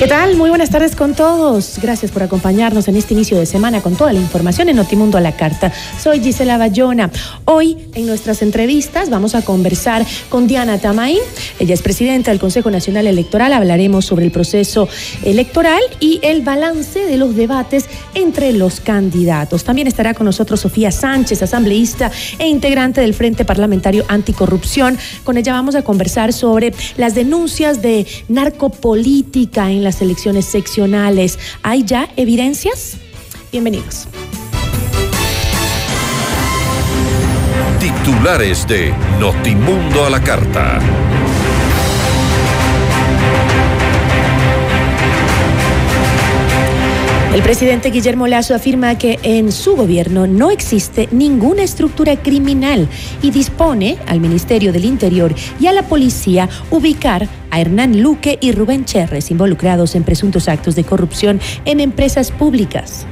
[0.00, 0.34] ¿Qué tal?
[0.34, 1.78] Muy buenas tardes con todos.
[1.82, 5.20] Gracias por acompañarnos en este inicio de semana con toda la información en Notimundo a
[5.20, 5.70] la Carta.
[6.02, 7.10] Soy Gisela Bayona.
[7.44, 11.18] Hoy en nuestras entrevistas vamos a conversar con Diana Tamay.
[11.58, 13.52] Ella es presidenta del Consejo Nacional Electoral.
[13.52, 14.88] Hablaremos sobre el proceso
[15.22, 19.64] electoral y el balance de los debates entre los candidatos.
[19.64, 24.96] También estará con nosotros Sofía Sánchez, asambleísta e integrante del Frente Parlamentario Anticorrupción.
[25.24, 31.36] Con ella vamos a conversar sobre las denuncias de narcopolítica en la las elecciones seccionales.
[31.64, 32.96] ¿Hay ya evidencias?
[33.50, 34.06] Bienvenidos.
[37.80, 40.78] Titulares de Notimundo a la Carta.
[47.32, 52.88] El presidente Guillermo Lazo afirma que en su gobierno no existe ninguna estructura criminal
[53.22, 58.50] y dispone al Ministerio del Interior y a la policía ubicar a Hernán Luque y
[58.50, 63.06] Rubén Cherres involucrados en presuntos actos de corrupción en empresas públicas.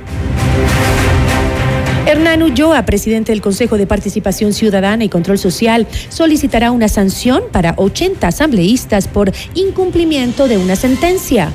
[2.05, 7.75] Hernán Ulloa, presidente del Consejo de Participación Ciudadana y Control Social, solicitará una sanción para
[7.77, 11.53] 80 asambleístas por incumplimiento de una sentencia.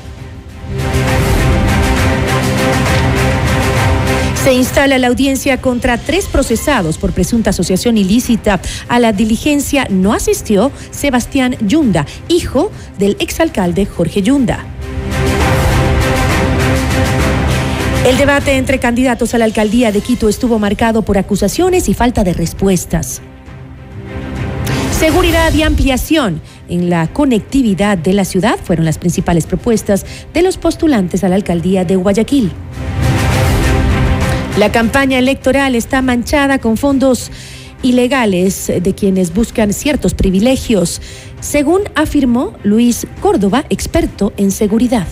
[4.44, 8.60] Se instala la audiencia contra tres procesados por presunta asociación ilícita.
[8.88, 14.66] A la diligencia no asistió Sebastián Yunda, hijo del exalcalde Jorge Yunda.
[18.06, 22.22] El debate entre candidatos a la alcaldía de Quito estuvo marcado por acusaciones y falta
[22.22, 23.22] de respuestas.
[24.92, 30.58] Seguridad y ampliación en la conectividad de la ciudad fueron las principales propuestas de los
[30.58, 32.52] postulantes a la alcaldía de Guayaquil.
[34.56, 37.32] La campaña electoral está manchada con fondos
[37.82, 41.02] ilegales de quienes buscan ciertos privilegios,
[41.40, 45.08] según afirmó Luis Córdoba, experto en seguridad.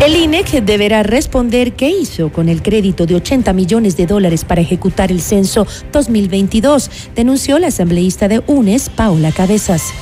[0.00, 4.60] El INEC deberá responder qué hizo con el crédito de 80 millones de dólares para
[4.60, 9.92] ejecutar el censo 2022, denunció la asambleísta de UNES, Paula Cabezas.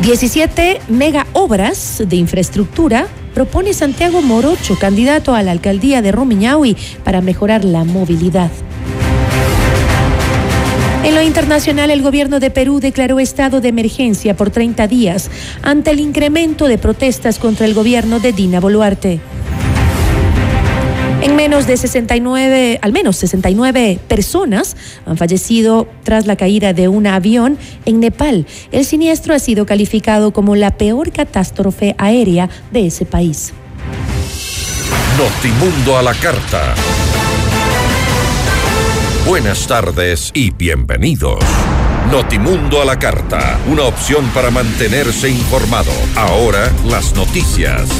[0.00, 7.20] 17 mega obras de infraestructura propone Santiago Morocho, candidato a la alcaldía de Rumiñahui, para
[7.20, 8.50] mejorar la movilidad.
[11.02, 15.30] En lo internacional, el gobierno de Perú declaró estado de emergencia por 30 días
[15.62, 19.20] ante el incremento de protestas contra el gobierno de Dina Boluarte.
[21.22, 27.06] En menos de 69, al menos 69 personas han fallecido tras la caída de un
[27.06, 28.46] avión en Nepal.
[28.72, 33.52] El siniestro ha sido calificado como la peor catástrofe aérea de ese país.
[35.18, 36.74] Notimundo a la carta.
[39.26, 41.44] Buenas tardes y bienvenidos.
[42.10, 45.92] Notimundo a la carta, una opción para mantenerse informado.
[46.16, 47.90] Ahora las noticias.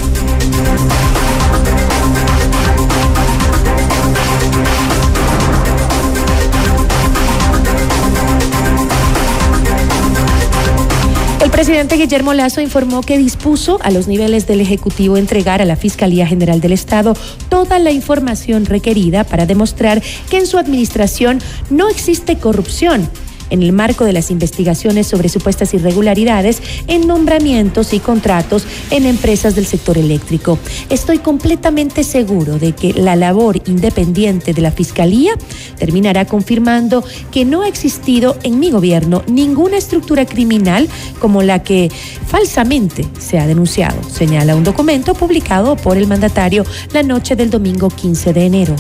[11.51, 15.75] El presidente Guillermo Lazo informó que dispuso a los niveles del Ejecutivo entregar a la
[15.75, 17.15] Fiscalía General del Estado
[17.49, 20.01] toda la información requerida para demostrar
[20.31, 23.11] que en su administración no existe corrupción
[23.51, 29.55] en el marco de las investigaciones sobre supuestas irregularidades en nombramientos y contratos en empresas
[29.55, 30.59] del sector eléctrico.
[30.89, 35.33] Estoy completamente seguro de que la labor independiente de la Fiscalía
[35.79, 40.89] terminará confirmando que no ha existido en mi gobierno ninguna estructura criminal
[41.19, 41.91] como la que
[42.27, 47.89] falsamente se ha denunciado, señala un documento publicado por el mandatario la noche del domingo
[47.89, 48.77] 15 de enero.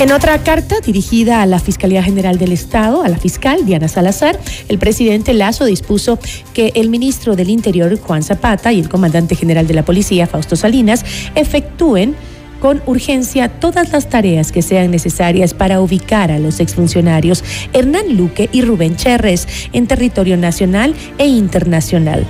[0.00, 4.38] En otra carta dirigida a la Fiscalía General del Estado, a la fiscal Diana Salazar,
[4.68, 6.20] el presidente Lazo dispuso
[6.54, 10.54] que el ministro del Interior, Juan Zapata, y el comandante general de la Policía, Fausto
[10.54, 11.04] Salinas,
[11.34, 12.14] efectúen
[12.60, 17.42] con urgencia todas las tareas que sean necesarias para ubicar a los exfuncionarios
[17.72, 22.24] Hernán Luque y Rubén Cherres en territorio nacional e internacional.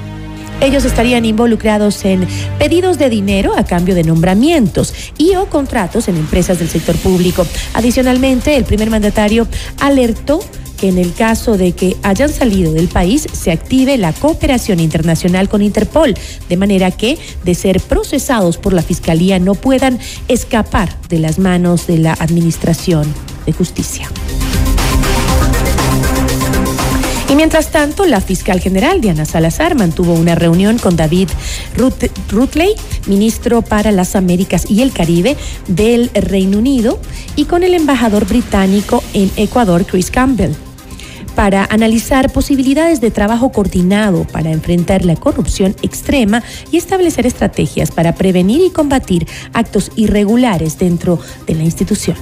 [0.61, 2.27] Ellos estarían involucrados en
[2.59, 7.47] pedidos de dinero a cambio de nombramientos y o contratos en empresas del sector público.
[7.75, 9.47] Adicionalmente, el primer mandatario
[9.81, 10.41] alertó
[10.79, 15.49] que en el caso de que hayan salido del país se active la cooperación internacional
[15.49, 16.15] con Interpol,
[16.49, 21.87] de manera que, de ser procesados por la Fiscalía, no puedan escapar de las manos
[21.87, 23.13] de la Administración
[23.47, 24.09] de Justicia.
[27.39, 31.29] Mientras tanto, la fiscal general Diana Salazar mantuvo una reunión con David
[32.29, 32.75] Rutley,
[33.07, 35.37] ministro para las Américas y el Caribe
[35.69, 36.99] del Reino Unido,
[37.37, 40.51] y con el embajador británico en Ecuador, Chris Campbell
[41.37, 46.43] para analizar posibilidades de trabajo coordinado para enfrentar la corrupción extrema
[46.73, 52.17] y establecer estrategias para prevenir y combatir actos irregulares dentro de la institución.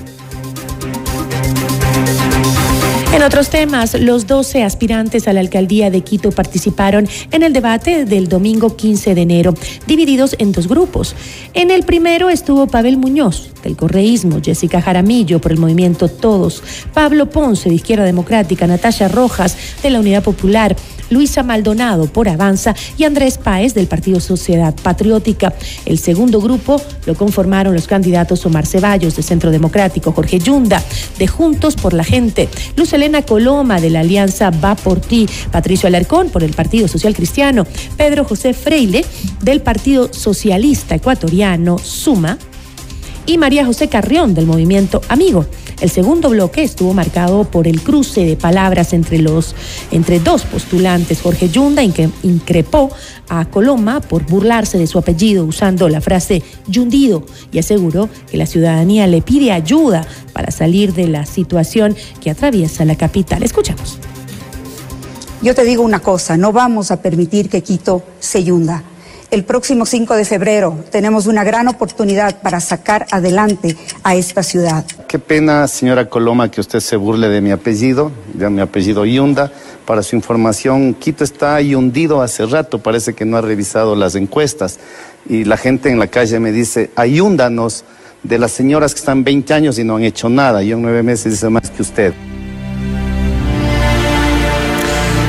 [3.16, 8.04] En otros temas, los 12 aspirantes a la alcaldía de Quito participaron en el debate
[8.04, 9.54] del domingo 15 de enero,
[9.86, 11.16] divididos en dos grupos.
[11.54, 16.62] En el primero estuvo Pavel Muñoz, del correísmo, Jessica Jaramillo, por el movimiento Todos,
[16.94, 20.76] Pablo Ponce, de Izquierda Democrática, Natasha Rojas, de la Unidad Popular,
[21.10, 25.54] Luisa Maldonado por Avanza y Andrés Páez del Partido Sociedad Patriótica.
[25.84, 30.82] El segundo grupo lo conformaron los candidatos Omar Ceballos de Centro Democrático, Jorge Yunda
[31.18, 35.86] de Juntos por la Gente, Luz Elena Coloma de la Alianza Va por Ti, Patricio
[35.86, 37.66] Alarcón por el Partido Social Cristiano,
[37.96, 39.04] Pedro José Freile
[39.42, 42.38] del Partido Socialista Ecuatoriano, Suma,
[43.26, 45.46] y María José Carrión del Movimiento Amigo.
[45.80, 49.54] El segundo bloque estuvo marcado por el cruce de palabras entre los
[49.90, 51.20] entre dos postulantes.
[51.20, 52.90] Jorge Yunda increpó
[53.28, 58.46] a Coloma por burlarse de su apellido usando la frase yundido y aseguró que la
[58.46, 63.42] ciudadanía le pide ayuda para salir de la situación que atraviesa la capital.
[63.42, 63.98] Escuchamos.
[65.42, 68.82] Yo te digo una cosa, no vamos a permitir que Quito se yunda
[69.30, 74.84] el próximo 5 de febrero tenemos una gran oportunidad para sacar adelante a esta ciudad.
[75.08, 79.52] Qué pena, señora Coloma, que usted se burle de mi apellido, de mi apellido Yunda.
[79.84, 84.78] Para su información, Quito está hundido hace rato, parece que no ha revisado las encuestas.
[85.28, 87.84] Y la gente en la calle me dice, ayúndanos
[88.22, 90.62] de las señoras que están 20 años y no han hecho nada.
[90.62, 92.14] Yo en nueve meses hice más que usted.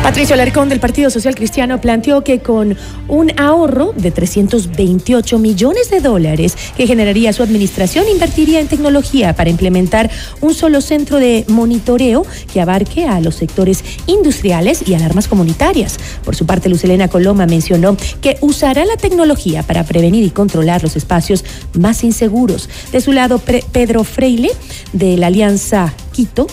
[0.07, 2.77] Patricio Alarcón del Partido Social Cristiano planteó que con
[3.09, 9.49] un ahorro de 328 millones de dólares que generaría su administración, invertiría en tecnología para
[9.49, 10.09] implementar
[10.39, 15.97] un solo centro de monitoreo que abarque a los sectores industriales y alarmas comunitarias.
[16.23, 20.95] Por su parte, Lucelena Coloma mencionó que usará la tecnología para prevenir y controlar los
[20.95, 21.43] espacios
[21.77, 22.69] más inseguros.
[22.93, 24.51] De su lado, Pedro Freile,
[24.93, 26.47] de la Alianza Quito,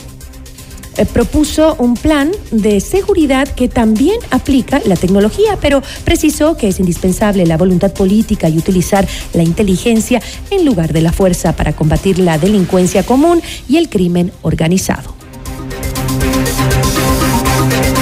[0.96, 6.81] eh, propuso un plan de seguridad que también aplica la tecnología, pero precisó que es
[6.81, 12.19] indispensable la voluntad política y utilizar la inteligencia en lugar de la fuerza para combatir
[12.19, 15.14] la delincuencia común y el crimen organizado.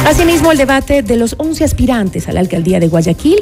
[0.07, 3.41] Asimismo, el debate de los 11 aspirantes a la alcaldía de Guayaquil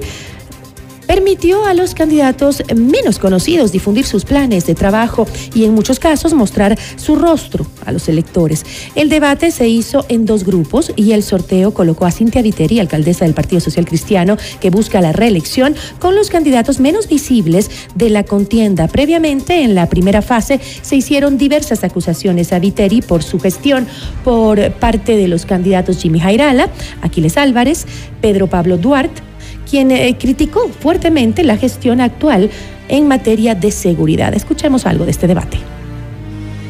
[1.11, 6.35] permitió a los candidatos menos conocidos difundir sus planes de trabajo y en muchos casos
[6.35, 8.65] mostrar su rostro a los electores.
[8.95, 13.25] El debate se hizo en dos grupos y el sorteo colocó a Cintia Viteri, alcaldesa
[13.25, 18.23] del Partido Social Cristiano, que busca la reelección, con los candidatos menos visibles de la
[18.23, 18.87] contienda.
[18.87, 23.89] Previamente, en la primera fase, se hicieron diversas acusaciones a Viteri por su gestión
[24.23, 26.71] por parte de los candidatos Jimmy Jairala,
[27.03, 27.85] Aquiles Álvarez,
[28.21, 29.30] Pedro Pablo Duarte,
[29.71, 32.51] quien eh, criticó fuertemente la gestión actual
[32.89, 34.35] en materia de seguridad.
[34.35, 35.59] Escuchemos algo de este debate.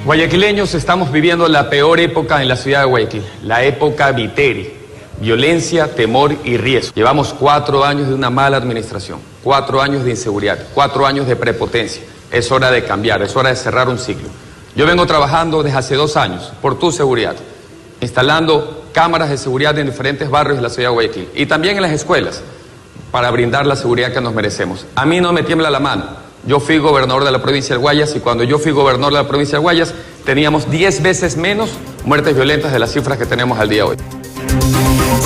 [0.05, 4.75] Guayaquileños estamos viviendo la peor época en la ciudad de Guayaquil, la época Viteri.
[5.21, 6.95] Violencia, temor y riesgo.
[6.95, 12.03] Llevamos cuatro años de una mala administración, cuatro años de inseguridad, cuatro años de prepotencia.
[12.31, 14.29] Es hora de cambiar, es hora de cerrar un ciclo.
[14.75, 17.37] Yo vengo trabajando desde hace dos años por tu seguridad,
[18.01, 21.83] instalando cámaras de seguridad en diferentes barrios de la ciudad de Guayaquil y también en
[21.83, 22.43] las escuelas
[23.11, 24.87] para brindar la seguridad que nos merecemos.
[24.95, 26.05] A mí no me tiembla la mano.
[26.47, 29.29] Yo fui gobernador de la provincia de Guayas y cuando yo fui gobernador de la
[29.29, 31.71] provincia de Guayas teníamos 10 veces menos
[32.05, 33.97] muertes violentas de las cifras que tenemos al día de hoy.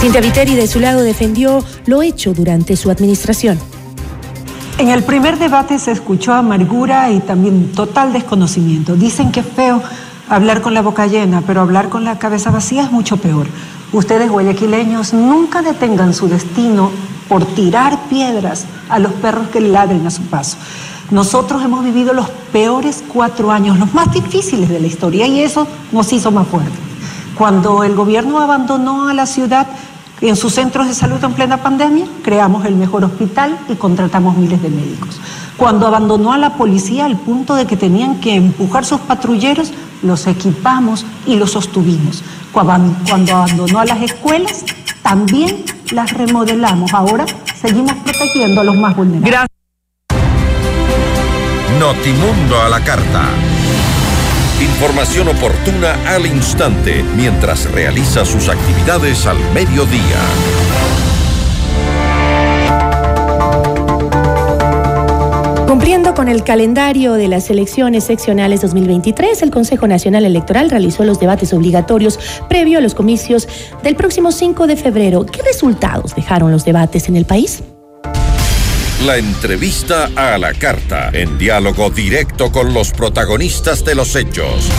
[0.01, 3.61] Cintia Viteri de su lado defendió lo hecho durante su administración.
[4.79, 8.97] En el primer debate se escuchó amargura y también total desconocimiento.
[8.97, 9.81] Dicen que es feo
[10.29, 13.47] hablar con la boca llena, pero hablar con la cabeza vacía es mucho peor.
[13.93, 16.91] Ustedes, guayaquileños, nunca detengan su destino
[17.29, 20.57] por tirar piedras a los perros que ladren a su paso.
[21.11, 25.67] Nosotros hemos vivido los peores cuatro años, los más difíciles de la historia, y eso
[25.93, 26.73] nos hizo más fuertes.
[27.37, 29.67] Cuando el gobierno abandonó a la ciudad
[30.21, 34.63] en sus centros de salud en plena pandemia, creamos el mejor hospital y contratamos miles
[34.63, 35.21] de médicos.
[35.57, 40.27] Cuando abandonó a la policía al punto de que tenían que empujar sus patrulleros, los
[40.27, 42.23] equipamos y los sostuvimos.
[42.53, 44.65] Cuando abandonó a las escuelas,
[45.05, 46.93] también las remodelamos.
[46.93, 47.27] Ahora
[47.61, 49.31] seguimos protegiendo a los más vulnerables.
[49.31, 49.51] Gracias.
[51.79, 53.29] Notimundo a la carta.
[54.61, 60.21] Información oportuna al instante mientras realiza sus actividades al mediodía.
[65.75, 71.19] Cumpliendo con el calendario de las elecciones seccionales 2023, el Consejo Nacional Electoral realizó los
[71.19, 73.49] debates obligatorios previo a los comicios
[73.83, 75.27] del próximo 5 de febrero.
[75.27, 77.65] ¿Qué resultados dejaron los debates en el país?
[79.05, 84.71] La entrevista a la carta, en diálogo directo con los protagonistas de los hechos.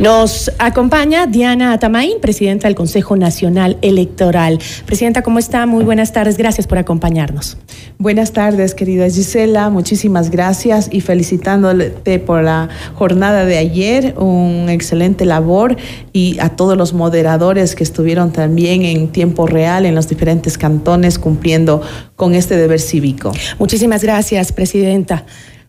[0.00, 4.58] Nos acompaña Diana Atamaín, presidenta del Consejo Nacional Electoral.
[4.86, 5.66] Presidenta, ¿cómo está?
[5.66, 6.36] Muy buenas tardes.
[6.36, 7.58] Gracias por acompañarnos.
[7.98, 9.70] Buenas tardes, querida Gisela.
[9.70, 14.16] Muchísimas gracias y felicitándote por la jornada de ayer.
[14.18, 15.76] Un excelente labor
[16.12, 21.20] y a todos los moderadores que estuvieron también en tiempo real en los diferentes cantones
[21.20, 21.82] cumpliendo
[22.16, 23.32] con este deber cívico.
[23.60, 25.24] Muchísimas gracias, presidenta.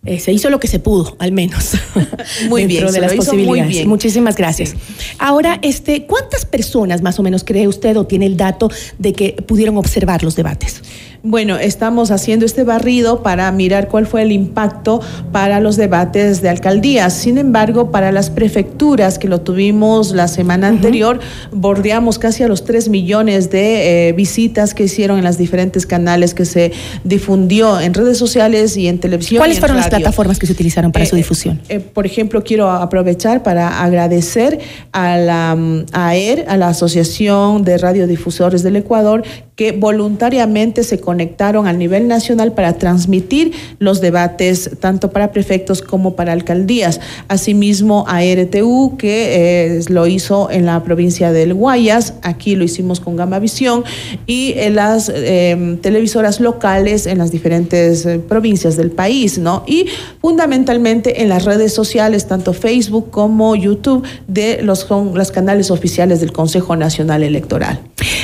[0.06, 1.72] Eh, se hizo lo que se pudo, al menos.
[2.50, 3.86] Muy bien, de las posibilidades.
[3.88, 4.76] Muchísimas gracias.
[5.18, 8.70] Ahora, este, ¿cuántas personas más o menos cree usted o tiene el dato
[9.00, 10.82] de que pudieron observar los debates?
[11.28, 15.02] Bueno, estamos haciendo este barrido para mirar cuál fue el impacto
[15.32, 17.14] para los debates de alcaldías.
[17.14, 21.20] Sin embargo, para las prefecturas que lo tuvimos la semana anterior,
[21.52, 26.36] bordeamos casi a los 3 millones de eh, visitas que hicieron en las diferentes canales
[26.36, 29.40] que se difundió en redes sociales y en televisión.
[29.40, 31.60] ¿Cuáles fueron las plataformas que se utilizaron para su eh, difusión?
[31.70, 34.60] Eh, por ejemplo, quiero aprovechar para agradecer
[34.92, 39.24] a la mm, AER, a la Asociación de Radiodifusores del Ecuador,
[39.56, 46.18] que voluntariamente se conectaron a nivel nacional para transmitir los debates tanto para prefectos como
[46.18, 47.00] para alcaldías.
[47.30, 53.00] Asimismo, a RTU, que eh, lo hizo en la provincia del Guayas, aquí lo hicimos
[53.00, 53.86] con Gama Visión,
[54.28, 59.64] y en las em, televisoras locales en las diferentes eh, provincias del país, ¿no?
[59.66, 59.86] Y
[60.20, 66.34] fundamentalmente en las redes sociales, tanto Facebook como YouTube, de los, los canales oficiales del
[66.34, 67.80] Consejo Nacional Electoral.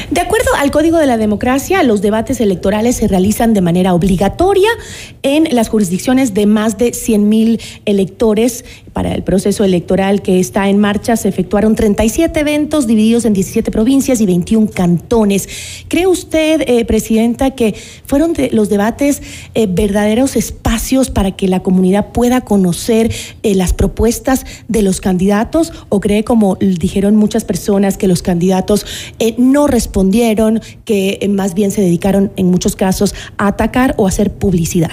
[0.10, 4.70] De acuerdo al Código de la Democracia, los debates electorales se realizan de manera obligatoria
[5.24, 10.77] en las jurisdicciones de más de 100.000 electores para el proceso electoral que está en
[10.77, 15.48] marcha se efectuaron 37 eventos divididos en 17 provincias y 21 cantones.
[15.88, 19.21] ¿Cree usted, eh, Presidenta, que fueron los debates
[19.53, 23.12] eh, verdaderos espacios para que la comunidad pueda conocer
[23.43, 28.86] eh, las propuestas de los candidatos o cree, como dijeron muchas personas, que los candidatos
[29.38, 34.31] no respondieron, que más bien se dedicaron en muchos casos a atacar o a hacer
[34.33, 34.91] publicidad?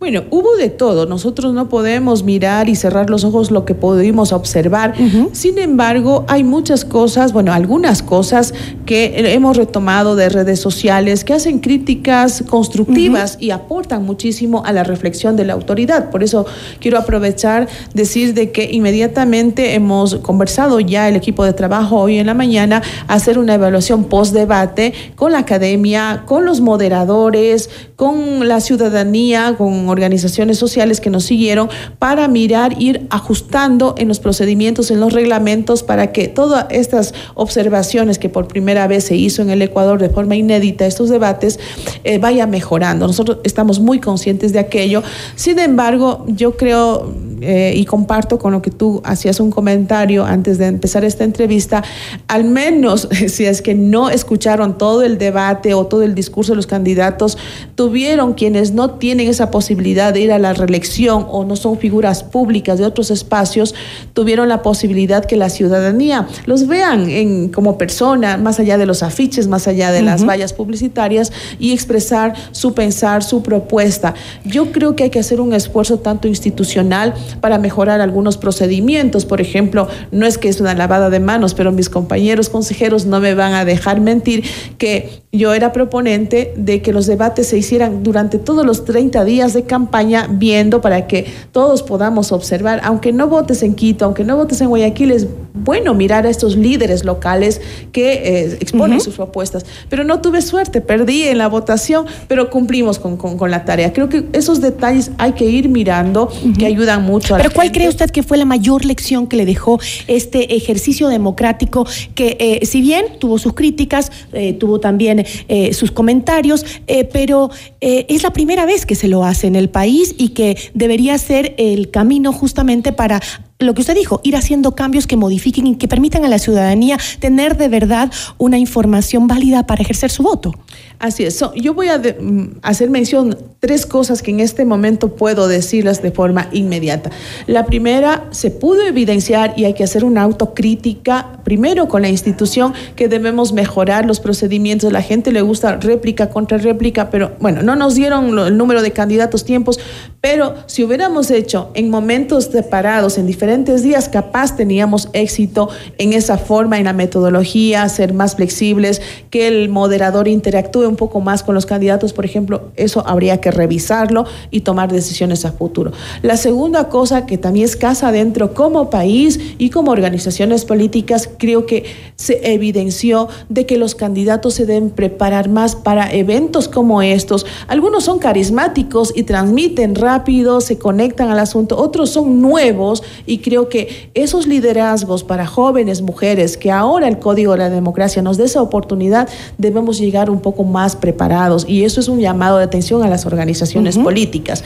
[0.00, 1.04] Bueno, hubo de todo.
[1.04, 4.94] Nosotros no podemos mirar y cerrar los ojos lo que pudimos observar.
[5.32, 8.54] Sin embargo, hay muchas cosas, bueno, algunas cosas
[8.86, 14.84] que hemos retomado de redes sociales que hacen críticas constructivas y aportan muchísimo a la
[14.84, 16.08] reflexión de la autoridad.
[16.08, 16.46] Por eso
[16.80, 22.26] quiero aprovechar decir de que inmediatamente hemos conversado ya el equipo de trabajo hoy en
[22.26, 28.60] la mañana hacer una evaluación post debate con la academia, con los moderadores, con la
[28.60, 31.68] ciudadanía, con organizaciones sociales que nos siguieron
[31.98, 38.18] para mirar, ir ajustando en los procedimientos, en los reglamentos, para que todas estas observaciones
[38.18, 41.58] que por primera vez se hizo en el Ecuador de forma inédita, estos debates,
[42.04, 43.06] eh, vaya mejorando.
[43.06, 45.02] Nosotros estamos muy conscientes de aquello.
[45.34, 50.58] Sin embargo, yo creo eh, y comparto con lo que tú hacías un comentario antes
[50.58, 51.82] de empezar esta entrevista,
[52.28, 56.56] al menos si es que no escucharon todo el debate o todo el discurso de
[56.56, 57.38] los candidatos,
[57.74, 62.22] tuvieron quienes no tienen esa posibilidad de ir a la reelección o no son figuras
[62.22, 63.74] públicas de otros espacios,
[64.12, 69.02] tuvieron la posibilidad que la ciudadanía los vean en, como persona, más allá de los
[69.02, 74.14] afiches, más allá de las vallas publicitarias y expresar su pensar, su propuesta.
[74.44, 79.24] Yo creo que hay que hacer un esfuerzo tanto institucional para mejorar algunos procedimientos.
[79.24, 83.18] Por ejemplo, no es que es una lavada de manos, pero mis compañeros consejeros no
[83.20, 84.44] me van a dejar mentir
[84.76, 89.30] que yo era proponente de que los debates se hicieran durante todos los 30 días
[89.30, 94.24] días de campaña viendo para que todos podamos observar, aunque no votes en Quito, aunque
[94.24, 97.60] no votes en Guayaquil, es bueno mirar a estos líderes locales
[97.92, 99.64] que eh, exponen sus propuestas.
[99.88, 103.92] Pero no tuve suerte, perdí en la votación, pero cumplimos con, con, la tarea.
[103.92, 107.88] Creo que esos detalles hay que ir mirando, que ayudan mucho a Pero ¿cuál cree
[107.88, 111.86] usted que fue la mayor lección que le dejó este ejercicio democrático
[112.16, 115.24] que, eh, si bien tuvo sus críticas, eh, tuvo también
[115.72, 116.64] sus comentarios,
[117.12, 117.50] pero
[117.80, 121.54] es la primera vez que se lo hace en el país y que debería ser
[121.58, 123.20] el camino justamente para
[123.60, 126.98] lo que usted dijo, ir haciendo cambios que modifiquen y que permitan a la ciudadanía
[127.18, 130.54] tener de verdad una información válida para ejercer su voto.
[130.98, 131.42] Así es.
[131.54, 136.10] yo voy a mm, hacer mención tres cosas que en este momento puedo decirlas de
[136.10, 137.10] forma inmediata.
[137.46, 142.72] La primera, se pudo evidenciar y hay que hacer una autocrítica, primero con la institución,
[142.96, 144.92] que debemos mejorar los procedimientos.
[144.92, 148.90] La gente le gusta réplica contra réplica, pero bueno, no nos dieron el número de
[148.92, 149.78] candidatos, tiempos,
[150.20, 156.38] pero si hubiéramos hecho en momentos separados, en diferentes días, capaz teníamos éxito en esa
[156.38, 161.54] forma, en la metodología, ser más flexibles, que el moderador interactúe un poco más con
[161.56, 165.90] los candidatos, por ejemplo, eso habría que revisarlo y tomar decisiones a futuro.
[166.22, 171.66] La segunda cosa que también es casa adentro como país y como organizaciones políticas, creo
[171.66, 177.46] que se evidenció de que los candidatos se deben preparar más para eventos como estos.
[177.66, 183.68] Algunos son carismáticos y transmiten rápido, se conectan al asunto, otros son nuevos y creo
[183.68, 188.44] que esos liderazgos para jóvenes, mujeres, que ahora el Código de la Democracia nos dé
[188.44, 189.28] esa oportunidad,
[189.58, 193.26] debemos llegar un poco más preparados y eso es un llamado de atención a las
[193.26, 194.64] organizaciones políticas.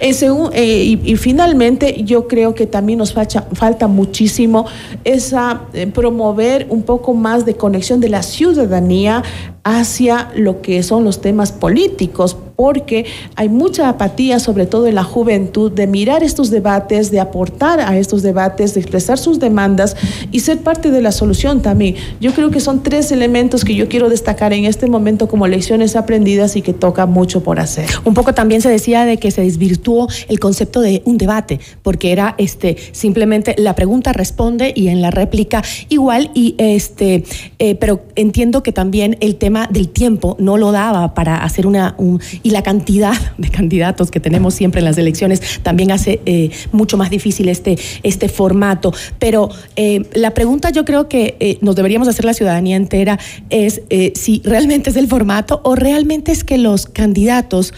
[0.00, 0.14] Eh,
[0.52, 4.66] eh, y, finalmente yo creo que también nos falta, falta muchísimo
[5.04, 9.22] esa eh, promover un poco más de conexión de la ciudadanía
[9.66, 13.04] hacia lo que son los temas políticos, porque
[13.34, 17.98] hay mucha apatía, sobre todo en la juventud, de mirar estos debates, de aportar a
[17.98, 19.96] estos debates, de expresar sus demandas
[20.30, 21.96] y ser parte de la solución también.
[22.20, 25.96] Yo creo que son tres elementos que yo quiero destacar en este momento como lecciones
[25.96, 27.90] aprendidas y que toca mucho por hacer.
[28.04, 32.12] Un poco también se decía de que se desvirtuó el concepto de un debate, porque
[32.12, 37.24] era este simplemente la pregunta responde y en la réplica igual y este,
[37.58, 41.96] eh, pero entiendo que también el tema del tiempo no lo daba para hacer una...
[42.42, 46.96] y la cantidad de candidatos que tenemos siempre en las elecciones también hace eh, mucho
[46.96, 48.92] más difícil este, este formato.
[49.18, 53.18] Pero eh, la pregunta yo creo que eh, nos deberíamos hacer la ciudadanía entera
[53.50, 53.82] es
[54.14, 57.72] si realmente es el formato o realmente es que los candidatos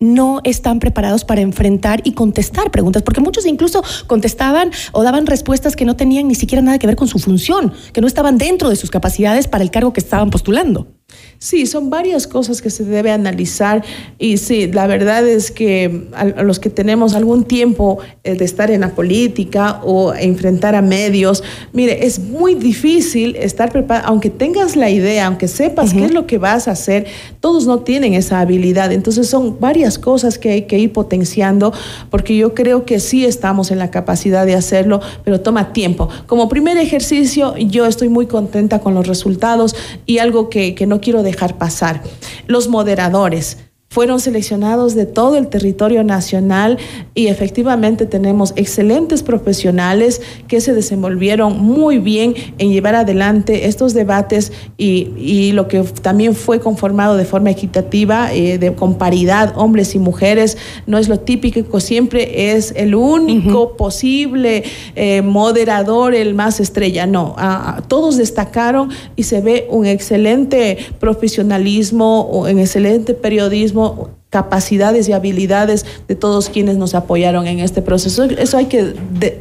[0.00, 5.76] no están preparados para enfrentar y contestar preguntas, porque muchos incluso contestaban o daban respuestas
[5.76, 8.70] que no tenían ni siquiera nada que ver con su función, que no estaban dentro
[8.70, 10.99] de sus capacidades para el cargo que estaban postulando.
[11.42, 13.82] Sí, son varias cosas que se debe analizar
[14.18, 18.70] y sí, la verdad es que a, los que tenemos algún tiempo eh, de estar
[18.70, 24.76] en la política o enfrentar a medios, mire, es muy difícil estar preparado, aunque tengas
[24.76, 27.06] la idea, aunque sepas qué es lo que vas a hacer,
[27.40, 28.92] todos no tienen esa habilidad.
[28.92, 31.72] Entonces son varias cosas que hay que ir potenciando
[32.10, 36.10] porque yo creo que sí estamos en la capacidad de hacerlo, pero toma tiempo.
[36.26, 39.74] Como primer ejercicio, yo estoy muy contenta con los resultados
[40.04, 42.02] y algo que, que no quiero dejar pasar.
[42.46, 43.58] Los moderadores,
[43.92, 46.78] fueron seleccionados de todo el territorio nacional
[47.12, 54.52] y efectivamente tenemos excelentes profesionales que se desenvolvieron muy bien en llevar adelante estos debates
[54.78, 59.98] y, lo que también fue conformado de forma equitativa, eh, de, con paridad, hombres y
[59.98, 64.62] mujeres, no es lo típico, siempre es el único posible
[64.94, 67.34] eh, moderador, el más estrella, no,
[67.88, 75.84] todos destacaron y se ve un excelente profesionalismo, un excelente periodismo mismo capacidades y habilidades
[76.06, 78.24] de todos quienes nos apoyaron en este proceso.
[78.24, 78.94] Eso hay que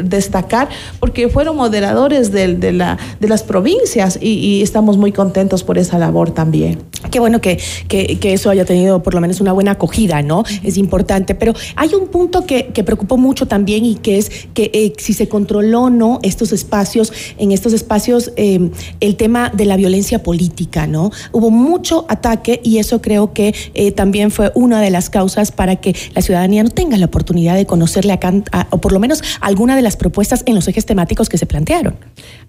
[0.04, 0.67] destacar
[0.99, 6.32] porque fueron moderadores de, la, de las provincias y, estamos muy contentos por esa labor
[6.32, 6.80] también.
[7.12, 10.43] Qué bueno que, que, eso haya tenido por lo menos una buena acogida, ¿no?
[10.63, 14.93] Es importante, pero hay un punto que, preocupó mucho también y que es que eh,
[14.97, 19.75] si se controló o no estos espacios, en estos espacios, eh, el tema de la
[19.75, 21.12] violencia política, ¿no?
[21.32, 25.78] Hubo mucho ataque y eso creo que eh, también fue una de las causas para
[25.78, 29.76] que la ciudadanía no tenga la oportunidad de conocerle a, o por lo menos alguna
[29.76, 31.96] de las propuestas en los ejes temáticos que se plantearon.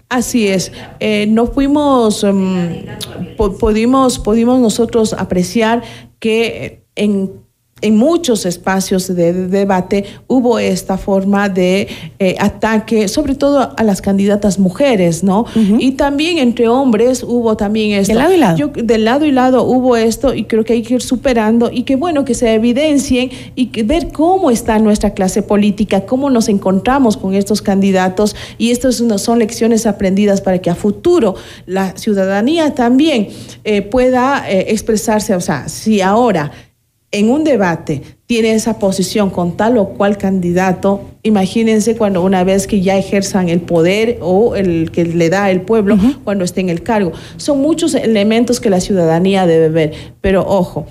[0.09, 2.85] Así es, eh, no fuimos, em,
[3.37, 5.83] pudimos, pudimos nosotros apreciar
[6.19, 7.31] que en
[7.81, 11.87] en muchos espacios de, debate hubo esta forma de
[12.19, 15.45] eh, ataque, sobre todo a las candidatas mujeres, ¿no?
[15.55, 18.13] Y también entre hombres hubo también esto.
[18.13, 18.57] De lado y lado.
[18.57, 21.83] Yo, de lado y lado hubo esto y creo que hay que ir superando y
[21.83, 26.49] que bueno, que se evidencien y que ver cómo está nuestra clase política, cómo nos
[26.49, 32.73] encontramos con estos candidatos y estas son lecciones aprendidas para que a futuro la ciudadanía
[32.73, 33.29] también
[33.63, 36.51] eh, pueda eh, expresarse, o sea, si ahora
[37.11, 42.67] en un debate tiene esa posición con tal o cual candidato, imagínense cuando una vez
[42.67, 46.69] que ya ejerzan el poder o el que le da el pueblo cuando esté en
[46.69, 47.11] el cargo.
[47.35, 50.85] Son muchos elementos que la ciudadanía debe ver, pero ojo,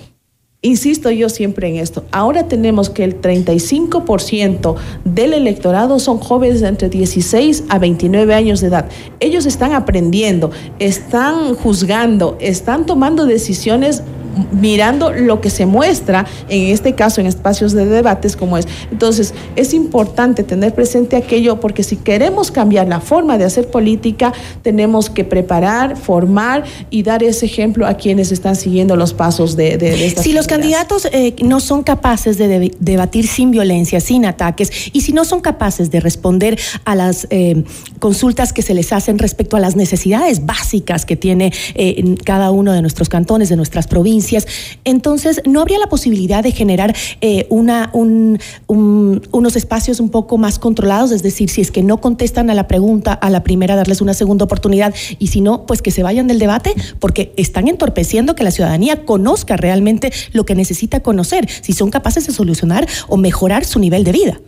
[0.63, 2.05] Insisto yo siempre en esto.
[2.11, 8.61] Ahora tenemos que el 35% del electorado son jóvenes de entre 16 a 29 años
[8.61, 8.87] de edad.
[9.19, 14.03] Ellos están aprendiendo, están juzgando, están tomando decisiones
[14.51, 18.67] mirando lo que se muestra, en este caso en espacios de debates como es.
[18.91, 24.33] Entonces, es importante tener presente aquello porque si queremos cambiar la forma de hacer política,
[24.61, 29.77] tenemos que preparar, formar y dar ese ejemplo a quienes están siguiendo los pasos de,
[29.77, 35.01] de, Si los candidatos eh, no son capaces de, debatir sin violencia, sin ataques, y
[35.01, 37.63] si no son capaces de responder a las eh,
[37.99, 42.73] consultas que se les hacen respecto a las necesidades básicas que tiene eh, cada uno
[42.73, 44.20] de nuestros cantones, de nuestras provincias,
[44.83, 51.11] entonces, ¿no habría la posibilidad de generar eh, unos espacios un poco más controlados?
[51.11, 54.13] Es decir, si es que no contestan a la pregunta, a la primera darles una
[54.13, 58.43] segunda oportunidad y si no, pues que se vayan del debate porque están entorpeciendo que
[58.43, 63.65] la ciudadanía conozca realmente lo que necesita conocer, si son capaces de solucionar o mejorar
[63.65, 64.39] su nivel de vida.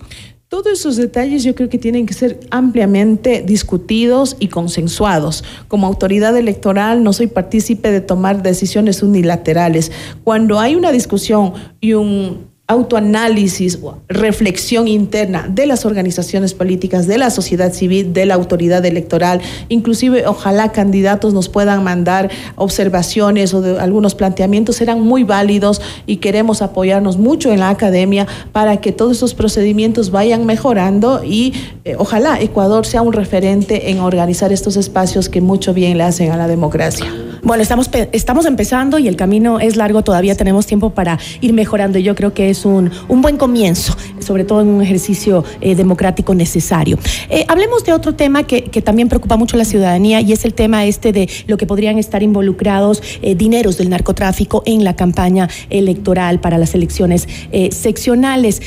[0.53, 5.43] Todos esos detalles yo creo que tienen que ser ampliamente discutidos y consensuados.
[5.67, 9.91] Como autoridad electoral no soy partícipe de tomar decisiones unilaterales.
[10.23, 17.29] Cuando hay una discusión y un autoanálisis, reflexión interna de las organizaciones políticas, de la
[17.29, 19.41] sociedad civil, de la autoridad electoral.
[19.67, 26.17] Inclusive, ojalá candidatos nos puedan mandar observaciones o de algunos planteamientos, serán muy válidos y
[26.17, 31.95] queremos apoyarnos mucho en la academia para que todos esos procedimientos vayan mejorando y eh,
[31.97, 36.37] ojalá Ecuador sea un referente en organizar estos espacios que mucho bien le hacen a
[36.37, 37.11] la democracia.
[37.43, 41.99] Bueno, estamos, estamos empezando y el camino es largo, todavía tenemos tiempo para ir mejorando.
[41.99, 46.33] Yo creo que es un, un buen comienzo, sobre todo en un ejercicio eh, democrático
[46.33, 46.97] necesario.
[47.29, 50.45] Eh, hablemos de otro tema que, que, también preocupa mucho a la ciudadanía y es
[50.45, 54.95] el tema este de lo que podrían estar involucrados eh, dineros del narcotráfico en la
[54.95, 57.27] campaña electoral para las elecciones
[57.71, 58.61] seccionales.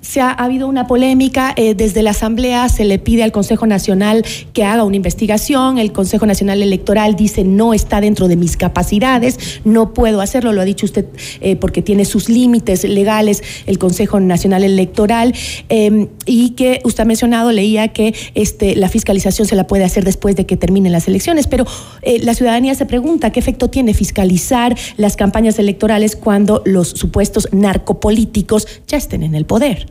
[0.00, 4.24] Se ha, habido una polémica, eh, desde la Asamblea se le pide al Consejo Nacional
[4.52, 9.60] que haga una investigación, el Consejo Nacional Electoral dice no está dentro de mis capacidades,
[9.64, 11.06] no puedo hacerlo, lo ha dicho usted
[11.40, 15.34] eh, porque tiene sus límites legales el Consejo Nacional Electoral
[15.68, 20.04] em, y que usted ha mencionado, leía que este, la fiscalización se la puede hacer
[20.04, 21.66] después de que terminen las elecciones, pero
[22.02, 27.48] eh, la ciudadanía se pregunta qué efecto tiene fiscalizar las campañas electorales cuando los supuestos
[27.52, 29.87] narcopolíticos ya estén en el poder.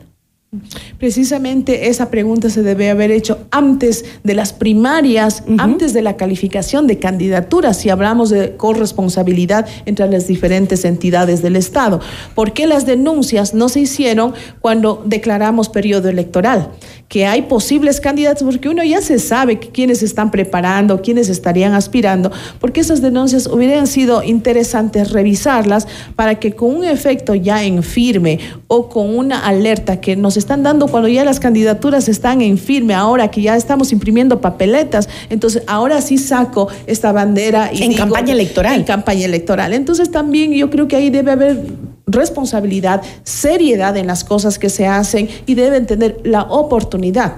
[0.98, 6.86] Precisamente esa pregunta se debe haber hecho antes de las primarias, antes de la calificación
[6.86, 12.00] de candidaturas, si hablamos de corresponsabilidad entre las diferentes entidades del Estado.
[12.34, 14.32] ¿Por qué las denuncias no se hicieron
[14.62, 16.70] cuando declaramos periodo electoral?
[17.08, 22.32] Que hay posibles candidatos, porque uno ya se sabe quiénes están preparando, quiénes estarían aspirando,
[22.58, 28.40] porque esas denuncias hubieran sido interesantes revisarlas para que con un efecto ya en firme
[28.66, 32.94] o con una alerta que nos están dando cuando ya las candidaturas están en firme,
[32.94, 37.70] ahora que ya estamos imprimiendo papeletas, entonces ahora sí saco esta bandera.
[37.72, 38.74] Y en campaña electoral.
[38.76, 39.74] En campaña electoral.
[39.74, 41.62] Entonces también yo creo que ahí debe haber
[42.06, 47.34] responsabilidad, seriedad en las cosas que se hacen y deben tener la oportunidad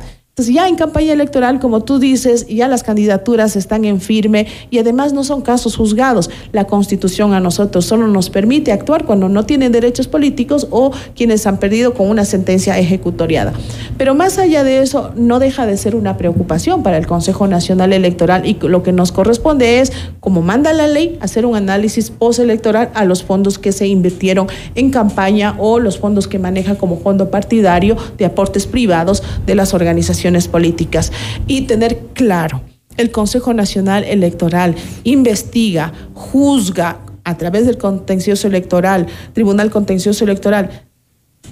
[0.48, 5.12] ya en campaña electoral, como tú dices, ya las candidaturas están en firme y además
[5.12, 6.30] no son casos juzgados.
[6.52, 11.46] La constitución a nosotros solo nos permite actuar cuando no tienen derechos políticos o quienes
[11.46, 13.52] han perdido con una sentencia ejecutoriada.
[13.96, 17.92] Pero más allá de eso, no deja de ser una preocupación para el Consejo Nacional
[17.92, 22.90] Electoral y lo que nos corresponde es, como manda la ley, hacer un análisis postelectoral
[22.94, 27.30] a los fondos que se invirtieron en campaña o los fondos que maneja como fondo
[27.30, 31.12] partidario de aportes privados de las organizaciones políticas
[31.46, 32.62] y tener claro,
[32.96, 40.84] el Consejo Nacional Electoral investiga, juzga a través del contencioso electoral, Tribunal Contencioso Electoral,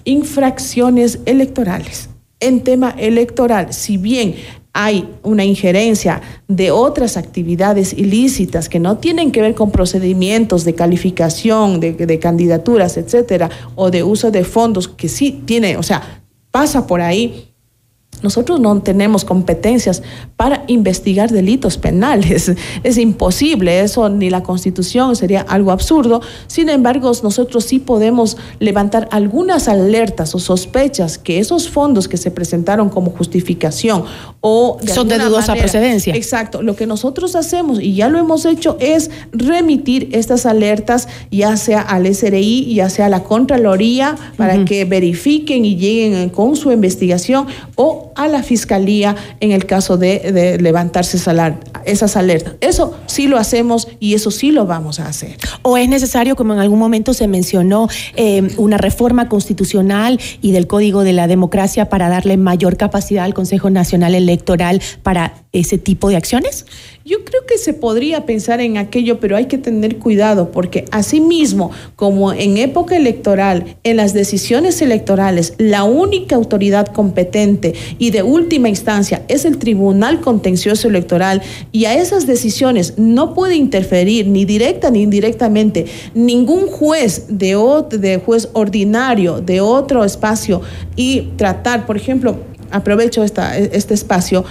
[0.04, 2.10] infracciones electorales.
[2.40, 4.36] En tema electoral, si bien
[4.72, 10.74] hay una injerencia de otras actividades ilícitas que no tienen que ver con procedimientos de
[10.74, 16.22] calificación de, de candidaturas, etcétera, o de uso de fondos que sí tiene, o sea,
[16.52, 17.47] pasa por ahí
[18.22, 20.02] nosotros no tenemos competencias
[20.36, 22.52] para investigar delitos penales.
[22.84, 26.20] Es imposible, eso ni la constitución sería algo absurdo.
[26.46, 32.30] Sin embargo, nosotros sí podemos levantar algunas alertas o sospechas que esos fondos que se
[32.30, 34.04] presentaron como justificación
[34.40, 34.78] o...
[34.86, 36.14] Son de dudosa procedencia.
[36.14, 36.62] Exacto.
[36.62, 41.80] Lo que nosotros hacemos, y ya lo hemos hecho, es remitir estas alertas ya sea
[41.80, 47.46] al SRI, ya sea a la Contraloría, para que verifiquen y lleguen con su investigación
[47.76, 52.54] o a la fiscalía en el caso de, levantarse esas alertas.
[52.60, 55.36] Eso sí lo hacemos y eso sí lo vamos a hacer.
[55.62, 60.66] ¿O es necesario, como en algún momento se mencionó, eh, una reforma constitucional y del
[60.66, 66.08] Código de la Democracia para darle mayor capacidad al Consejo Nacional Electoral para ese tipo
[66.08, 66.66] de acciones?
[67.08, 71.70] Yo creo que se podría pensar en aquello, pero hay que tener cuidado porque asimismo,
[71.96, 78.68] como en época electoral, en las decisiones electorales, la única autoridad competente y de última
[78.68, 81.40] instancia es el Tribunal Contencioso Electoral
[81.72, 87.56] y a esas decisiones no puede interferir ni directa ni indirectamente ningún juez de,
[87.90, 90.60] de juez ordinario de otro espacio
[90.94, 92.36] y tratar, por ejemplo,
[92.70, 94.44] aprovecho esta, este espacio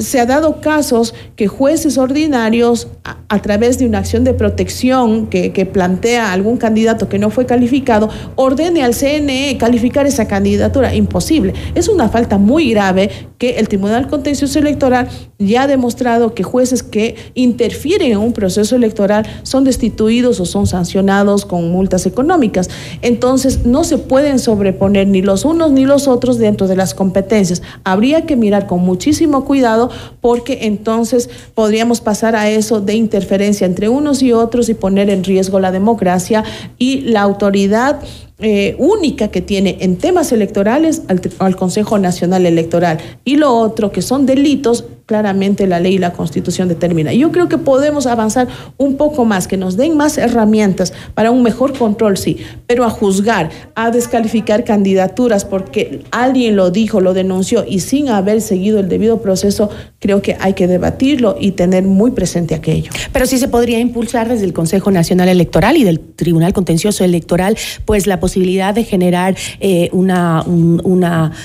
[0.00, 5.52] se ha dado casos que jueces ordinarios, a, través de una acción de protección que,
[5.52, 10.94] que, plantea algún candidato que no fue calificado, ordene al CNE calificar esa candidatura.
[10.94, 11.54] Imposible.
[11.74, 15.08] Es una falta muy grave que el Tribunal Contencioso Electoral
[15.38, 20.66] ya ha demostrado que jueces que interfieren en un proceso electoral son destituidos o son
[20.66, 22.68] sancionados con multas económicas.
[23.02, 27.62] Entonces, no se pueden sobreponer ni los unos ni los otros dentro de las competencias.
[27.84, 29.89] Habría que mirar con muchísimo cuidado
[30.20, 35.24] porque entonces podríamos pasar a eso de interferencia entre unos y otros y poner en
[35.24, 36.44] riesgo la democracia
[36.78, 38.00] y la autoridad
[38.42, 41.02] eh, única que tiene en temas electorales
[41.38, 42.98] al, Consejo Nacional Electoral.
[43.22, 47.12] Y lo otro, que son delitos, claramente la ley y la constitución determina.
[47.12, 48.46] Yo creo que podemos avanzar
[48.76, 52.36] un poco más, que nos den más herramientas para un mejor control, sí,
[52.68, 58.40] pero a juzgar, a descalificar candidaturas porque alguien lo dijo, lo denunció y sin haber
[58.40, 59.68] seguido el debido proceso,
[59.98, 62.92] creo que hay que debatirlo y tener muy presente aquello.
[63.12, 67.56] Pero sí se podría impulsar desde el Consejo Nacional Electoral y del Tribunal Contencioso Electoral,
[67.84, 70.44] pues la posibilidad de generar eh, una,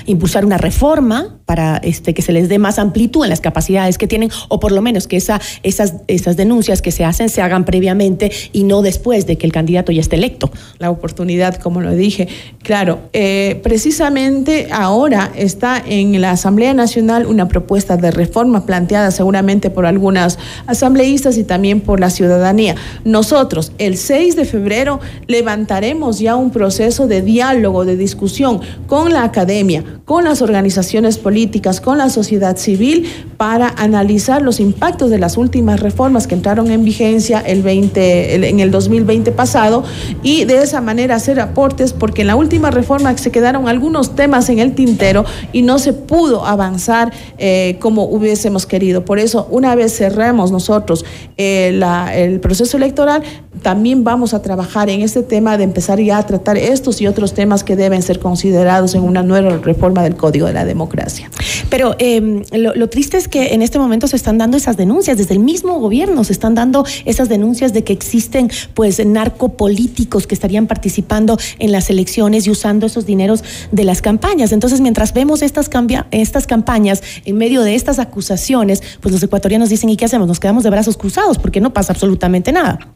[0.06, 3.55] impulsar una reforma para este, que se les dé más amplitud en las capacidades
[3.98, 7.42] que tienen, o por lo menos que esa, esas, esas denuncias que se hacen se
[7.42, 10.52] hagan previamente y no después de que el candidato ya esté electo.
[10.78, 12.28] La oportunidad, como lo dije.
[12.64, 19.70] Claro, eh, precisamente ahora está en la Asamblea Nacional una propuesta de reforma planteada seguramente
[19.70, 20.38] por algunas
[20.68, 22.76] asambleístas y también por la ciudadanía.
[23.04, 29.24] Nosotros, el 6 de febrero, levantaremos ya un proceso de diálogo, de discusión con la
[29.24, 33.08] academia, con las organizaciones políticas con la sociedad civil
[33.54, 38.72] analizar los impactos de las últimas reformas que entraron en vigencia el 20, en el
[38.72, 39.84] 2020 pasado
[40.24, 44.50] y de esa manera hacer aportes porque en la última reforma se quedaron algunos temas
[44.50, 49.06] en el tintero y no se pudo avanzar eh, como hubiésemos querido.
[49.06, 51.06] Por eso, una vez cerremos nosotros
[51.38, 51.80] eh,
[52.16, 53.24] el proceso electoral,
[53.62, 57.34] también vamos a trabajar en este tema de empezar ya a tratar estos y otros
[57.34, 61.30] temas que deben ser considerados en una nueva reforma del Código de la Democracia.
[61.70, 65.34] Pero em, lo, triste es que en este momento se están dando esas denuncias, desde
[65.34, 70.68] el mismo gobierno se están dando esas denuncias de que existen pues narcopolíticos que estarían
[70.68, 74.52] participando en las elecciones y usando esos dineros de las campañas.
[74.52, 75.70] Entonces, mientras vemos estas,
[76.12, 80.28] estas campañas en medio de estas acusaciones, pues los ecuatorianos dicen, ¿y qué hacemos?
[80.28, 82.96] Nos quedamos de brazos cruzados porque no pasa absolutamente nada.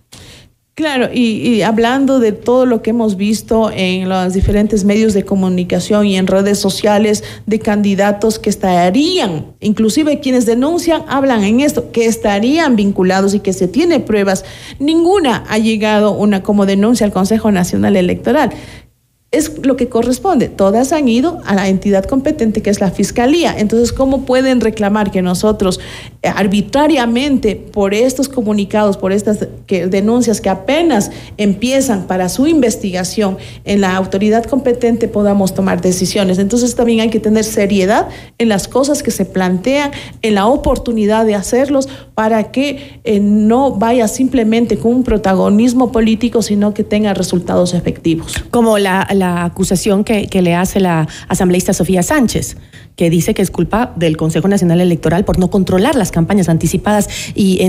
[0.79, 6.07] Claro, y, hablando de todo lo que hemos visto en los diferentes medios de comunicación
[6.07, 12.05] y en redes sociales de candidatos que estarían, inclusive quienes denuncian, hablan en esto, que
[12.05, 14.45] estarían vinculados y que se tiene pruebas,
[14.79, 18.51] ninguna ha llegado una como denuncia al Consejo Nacional Electoral
[19.31, 20.49] es lo que corresponde.
[20.49, 23.53] Todas han ido a la entidad competente que es la Fiscalía.
[23.55, 25.79] Entonces, ¿cómo pueden reclamar que nosotros
[26.23, 33.81] eh, arbitrariamente por estos comunicados, por estas denuncias que apenas empiezan para su investigación en
[33.81, 36.39] la autoridad competente podamos tomar decisiones?
[36.39, 38.07] Entonces, también hay que tener seriedad
[38.39, 39.91] en las cosas que se plantean,
[40.23, 46.41] en la oportunidad de hacerlos para que eh, no vaya simplemente con un protagonismo político,
[46.41, 48.33] sino que tenga resultados efectivos.
[48.49, 52.57] Como la la acusación que, le hace la asambleísta Sofía Sánchez,
[52.99, 57.07] que dice que es culpa del Consejo Nacional Electoral por no controlar las campañas anticipadas
[57.33, 57.59] y,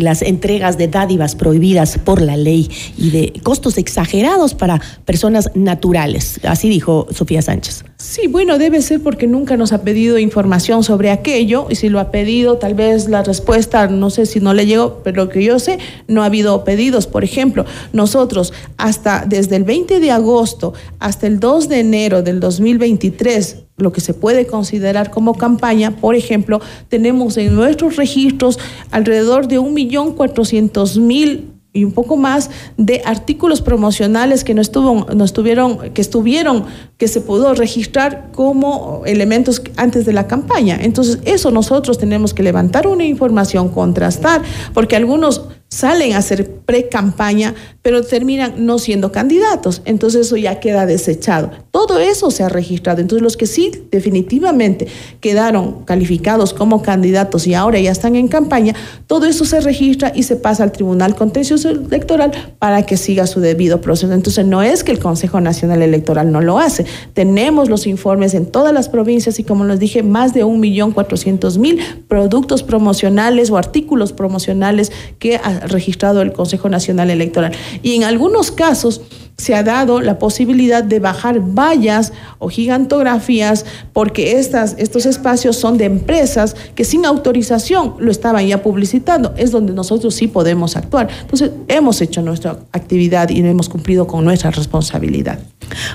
[0.00, 2.68] las entregas de dádivas prohibidas por la ley
[2.98, 6.40] y de costos exagerados para personas naturales.
[6.42, 7.84] Así dijo Sofía Sánchez.
[7.96, 12.00] Sí, bueno, debe ser porque nunca nos ha pedido información sobre aquello y si lo
[12.00, 15.44] ha pedido, tal vez la respuesta, no sé si no le llegó, pero lo que
[15.44, 17.06] yo sé, no ha habido pedidos.
[17.06, 22.40] Por ejemplo, nosotros hasta desde el 20 de agosto hasta el 2 de enero del
[22.40, 28.58] 2023, lo que se puede considerar como campaña, por ejemplo, tenemos en nuestros registros
[28.90, 36.02] alrededor de 1.400.000 y un poco más de artículos promocionales que no, estuvo, estuvieron, que
[36.02, 36.66] estuvieron,
[36.98, 40.78] que se pudo registrar como elementos antes de la campaña.
[40.82, 44.42] Entonces, eso nosotros tenemos que levantar una información, contrastar,
[44.74, 49.80] porque algunos salen a hacer pre-campaña, pero terminan no siendo candidatos.
[49.86, 51.50] Entonces eso ya queda desechado.
[51.70, 53.00] Todo eso se ha registrado.
[53.00, 54.86] Entonces los que sí definitivamente
[55.20, 58.74] quedaron calificados como candidatos y ahora ya están en campaña,
[59.06, 63.40] todo eso se registra y se pasa al Tribunal Contencioso Electoral para que siga su
[63.40, 64.12] debido proceso.
[64.12, 66.84] Entonces no es que el Consejo Nacional Electoral no lo hace.
[67.14, 70.92] Tenemos los informes en todas las provincias y como les dije, más de un millón
[70.92, 77.52] cuatrocientos mil productos promocionales o artículos promocionales que registrado el Consejo Nacional Electoral.
[77.82, 79.00] Y en algunos casos
[79.42, 85.78] se ha dado la posibilidad de bajar vallas o gigantografías porque estas, estos espacios son
[85.78, 89.34] de empresas que sin autorización lo estaban ya publicitando.
[89.36, 91.08] Es donde nosotros sí podemos actuar.
[91.22, 95.40] Entonces, hemos hecho nuestra actividad y hemos cumplido con nuestra responsabilidad.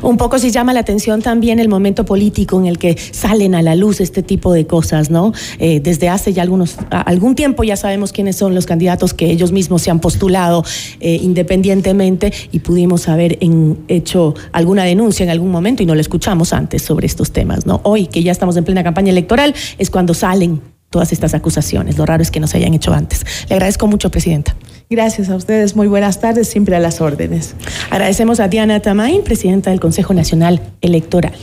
[0.01, 3.61] Un poco se llama la atención también el momento político en el que salen a
[3.61, 5.33] la luz este tipo de cosas, ¿no?
[5.59, 9.51] Eh, desde hace ya algunos, algún tiempo ya sabemos quiénes son los candidatos que ellos
[9.51, 10.63] mismos se han postulado
[10.99, 16.01] eh, independientemente y pudimos saber en hecho alguna denuncia en algún momento y no lo
[16.01, 17.81] escuchamos antes sobre estos temas, ¿no?
[17.83, 21.97] Hoy que ya estamos en plena campaña electoral es cuando salen todas estas acusaciones.
[21.97, 23.25] Lo raro es que no se hayan hecho antes.
[23.49, 24.55] Le agradezco mucho, Presidenta.
[24.89, 25.75] Gracias a ustedes.
[25.75, 27.55] Muy buenas tardes, siempre a las órdenes.
[27.89, 31.35] Agradecemos a Diana Tamain, Presidenta del Consejo Nacional Electoral.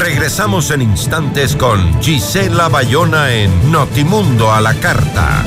[0.00, 5.44] Regresamos en instantes con Gisela Bayona en Notimundo a la Carta.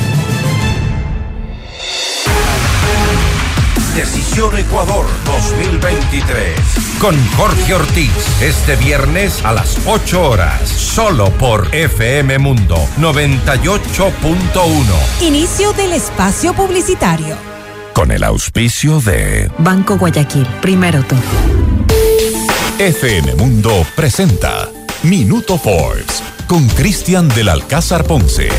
[3.98, 6.56] Decisión Ecuador 2023.
[7.02, 8.12] Con Jorge Ortiz.
[8.44, 10.70] Este viernes a las 8 horas.
[10.70, 15.22] Solo por FM Mundo 98.1.
[15.22, 17.36] Inicio del espacio publicitario.
[17.94, 20.46] Con el auspicio de Banco Guayaquil.
[20.62, 21.18] Primero todo.
[22.78, 24.70] FM Mundo presenta
[25.02, 26.22] Minuto Forbes.
[26.46, 28.50] Con Cristian del Alcázar Ponce.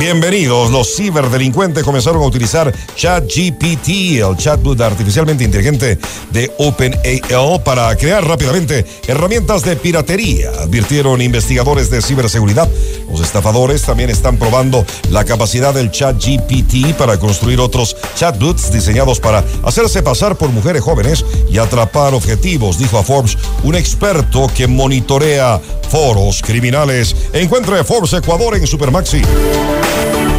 [0.00, 0.70] Bienvenidos.
[0.70, 5.98] Los ciberdelincuentes comenzaron a utilizar ChatGPT, el chatbot artificialmente inteligente
[6.32, 7.20] de OpenAI,
[7.62, 12.66] para crear rápidamente herramientas de piratería, advirtieron investigadores de ciberseguridad.
[13.10, 19.44] Los estafadores también están probando la capacidad del ChatGPT para construir otros chatbots diseñados para
[19.64, 25.60] hacerse pasar por mujeres jóvenes y atrapar objetivos, dijo a Forbes un experto que monitorea
[25.90, 27.14] foros criminales.
[27.34, 29.20] Encuentre Forbes Ecuador en Supermaxi.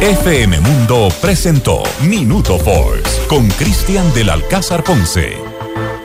[0.02, 5.36] FM Mundo presentó Minuto Force con Cristian del Alcázar Ponce.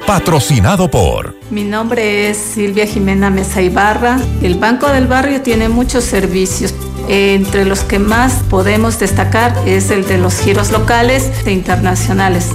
[0.06, 1.36] Patrocinado por.
[1.50, 4.20] Mi nombre es Silvia Jimena Mesa Ibarra.
[4.42, 6.76] El Banco del Barrio tiene muchos servicios.
[7.08, 12.50] Entre los que más podemos destacar es el de los giros locales e internacionales.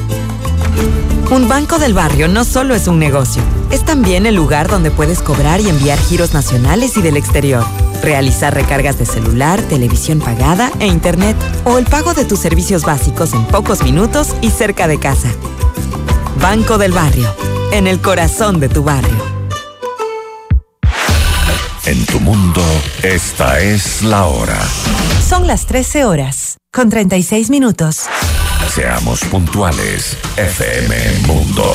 [1.31, 5.21] Un banco del barrio no solo es un negocio, es también el lugar donde puedes
[5.23, 7.65] cobrar y enviar giros nacionales y del exterior
[8.03, 13.33] realizar recargas de celular, televisión pagada e internet o el pago de tus servicios básicos
[13.33, 15.29] en pocos minutos y cerca de casa.
[16.41, 17.35] Banco del Barrio,
[17.73, 19.33] en el corazón de tu barrio.
[21.85, 22.63] En tu mundo,
[23.03, 24.59] esta es la hora.
[25.27, 28.07] Son las 13 horas, con 36 minutos.
[28.73, 30.95] Seamos puntuales, FM
[31.27, 31.75] Mundo.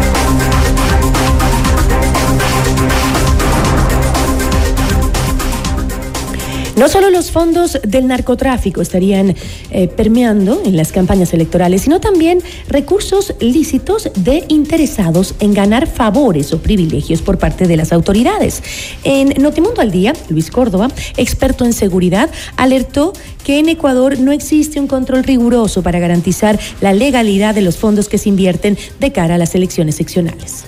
[6.77, 9.35] No solo los fondos del narcotráfico estarían
[9.71, 16.53] eh, permeando en las campañas electorales, sino también recursos lícitos de interesados en ganar favores
[16.53, 18.63] o privilegios por parte de las autoridades.
[19.03, 23.13] En Notimundo al Día, Luis Córdoba, experto en seguridad, alertó
[23.43, 28.07] que en Ecuador no existe un control riguroso para garantizar la legalidad de los fondos
[28.07, 30.63] que se invierten de cara a las elecciones seccionales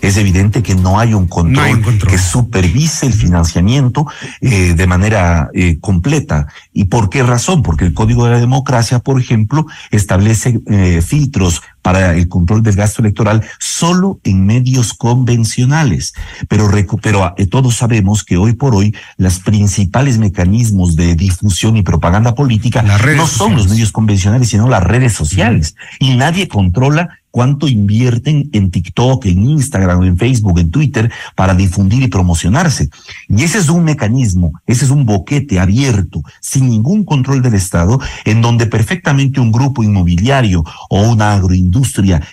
[0.00, 4.06] es evidente que no hay un control, que supervise el financiamiento
[4.40, 6.48] eh, de manera eh, completa.
[6.72, 7.62] ¿Y por qué razón?
[7.62, 12.76] Porque el Código de la Democracia, por ejemplo, establece eh, filtros para el control del
[12.76, 16.14] gasto electoral solo en medios convencionales.
[16.48, 16.70] Pero,
[17.02, 22.82] pero todos sabemos que hoy por hoy los principales mecanismos de difusión y propaganda política
[22.82, 25.76] no son los medios convencionales, sino las redes sociales.
[26.00, 32.00] Y nadie controla cuánto invierten en TikTok, en Instagram, en Facebook, en Twitter para difundir
[32.04, 32.90] y promocionarse.
[33.28, 37.98] Y ese es un mecanismo, ese es un boquete abierto, sin ningún control del Estado,
[38.24, 41.73] en donde perfectamente un grupo inmobiliario o una agroindustria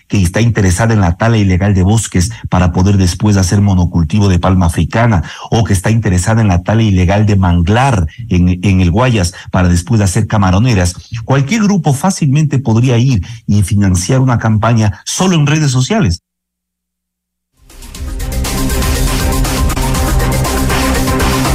[0.07, 4.39] que está interesada en la tala ilegal de bosques para poder después hacer monocultivo de
[4.39, 8.91] palma africana, o que está interesada en la tala ilegal de manglar en, en el
[8.91, 15.35] Guayas para después hacer camaroneras, cualquier grupo fácilmente podría ir y financiar una campaña solo
[15.35, 16.21] en redes sociales.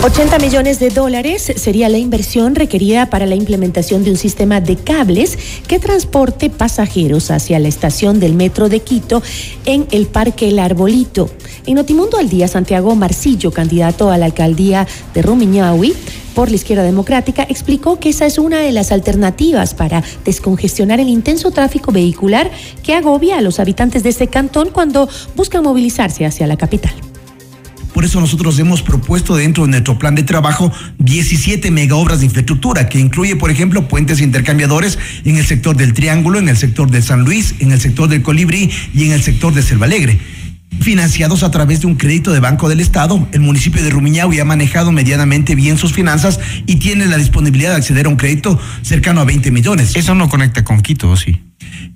[0.06, 4.76] $80 millones de dólares sería la inversión requerida para la implementación de un sistema de
[4.76, 5.36] cables
[5.66, 9.20] que transporte pasajeros hacia la estación del metro de Quito
[9.64, 11.28] en el Parque El Arbolito.
[11.66, 15.92] En Notimundo al Día, Santiago Marcillo, candidato a la alcaldía de Rumiñahui,
[16.36, 21.08] por la izquierda democrática, explicó que esa es una de las alternativas para descongestionar el
[21.08, 22.48] intenso tráfico vehicular
[22.84, 26.94] que agobia a los habitantes de este cantón cuando buscan movilizarse hacia la capital.
[27.96, 32.90] Por eso nosotros hemos propuesto dentro de nuestro plan de trabajo 17 megaobras de infraestructura,
[32.90, 37.00] que incluye, por ejemplo, puentes intercambiadores en el sector del Triángulo, en el sector de
[37.00, 40.20] San Luis, en el sector del Colibrí y en el sector de Selva Alegre
[40.78, 43.26] financiados a través de un crédito de Banco del Estado.
[43.32, 47.76] El municipio de Rumiñahui ha manejado medianamente bien sus finanzas y tiene la disponibilidad de
[47.76, 49.96] acceder a un crédito cercano a 20 millones.
[49.96, 51.45] Eso no conecta con Quito, ¿sí?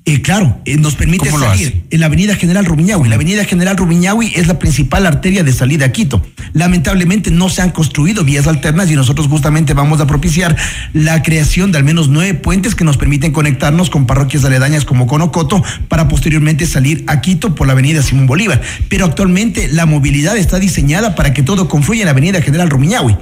[0.07, 3.09] Eh, claro, eh, nos permite salir en la avenida General Rumiñahui.
[3.09, 6.23] La avenida General Rumiñahui es la principal arteria de salida a Quito.
[6.53, 10.57] Lamentablemente no se han construido vías alternas y nosotros justamente vamos a propiciar
[10.95, 15.07] la creación de al menos nueve puentes que nos permiten conectarnos con parroquias aledañas como
[15.07, 18.63] Conocoto para posteriormente salir a Quito por la avenida Simón Bolívar.
[18.89, 23.17] Pero actualmente la movilidad está diseñada para que todo confluya en la avenida General Rumiñahui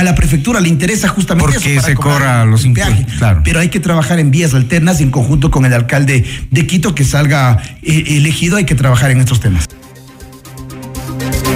[0.00, 1.86] a la prefectura le interesa justamente Porque eso.
[1.86, 3.14] Se cobra los impuestos.
[3.18, 3.42] Claro.
[3.44, 7.04] Pero hay que trabajar en vías alternas en conjunto con el alcalde de Quito que
[7.04, 8.56] salga eh, elegido.
[8.56, 9.68] Hay que trabajar en estos temas.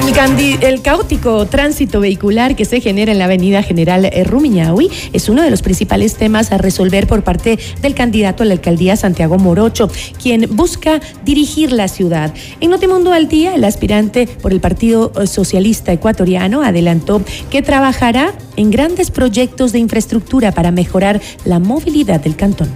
[0.07, 5.43] El, caótico tránsito vehicular que se genera en la avenida General eh, Rumiñahui es uno
[5.43, 9.91] de los principales temas a resolver por parte del candidato a la alcaldía Santiago Morocho,
[10.23, 12.35] quien busca dirigir la ciudad.
[12.61, 18.71] En Notimundo al Día, el aspirante por el Partido Socialista Ecuatoriano adelantó que trabajará en
[18.71, 22.69] grandes proyectos de infraestructura para mejorar la movilidad del cantón.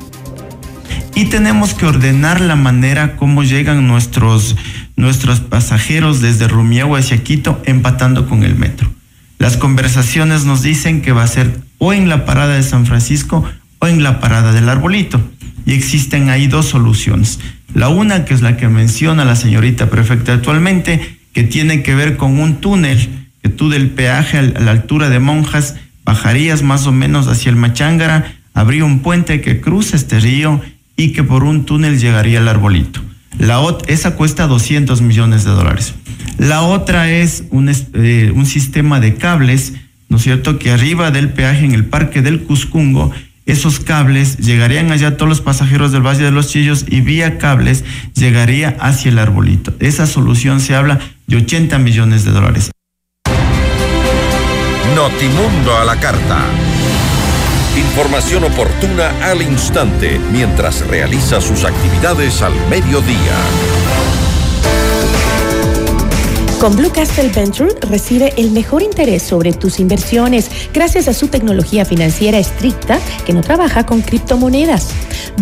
[1.19, 4.55] Y tenemos que ordenar la manera como llegan nuestros
[4.95, 8.89] nuestros pasajeros desde Rumiagua hacia Quito empatando con el metro.
[9.41, 13.45] Las conversaciones nos dicen que va a ser o en la parada de San Francisco
[13.81, 15.21] o en la parada del Arbolito.
[15.67, 17.41] Y existen ahí dos soluciones.
[17.75, 22.17] La una, que es la que menciona la señorita prefecta actualmente, que tiene que ver
[22.17, 26.93] con un túnel, que tú del peaje a la altura de Monjas bajarías más o
[26.93, 30.63] menos hacia el Machángara, habría un puente que cruza este río
[30.99, 33.01] y que por un túnel llegaría al arbolito.
[33.39, 35.95] La esa cuesta 200 millones de dólares.
[36.37, 39.75] La otra es un, eh, un sistema de cables,
[40.11, 43.13] ¿no es cierto?, que arriba del peaje en el Parque del Cuscungo
[43.49, 47.83] esos cables llegarían allá todos los pasajeros del Valle de los Chillos y vía cables
[48.15, 49.73] llegaría hacia el arbolito.
[49.81, 52.71] Esa solución se habla de 80 millones de dólares.
[54.95, 56.45] Notimundo a la carta.
[57.79, 63.37] Información oportuna al instante mientras realiza sus actividades al mediodía.
[66.59, 71.85] Con Blue Castle Venture recibe el mejor interés sobre tus inversiones gracias a su tecnología
[71.85, 74.89] financiera estricta que no trabaja con criptomonedas.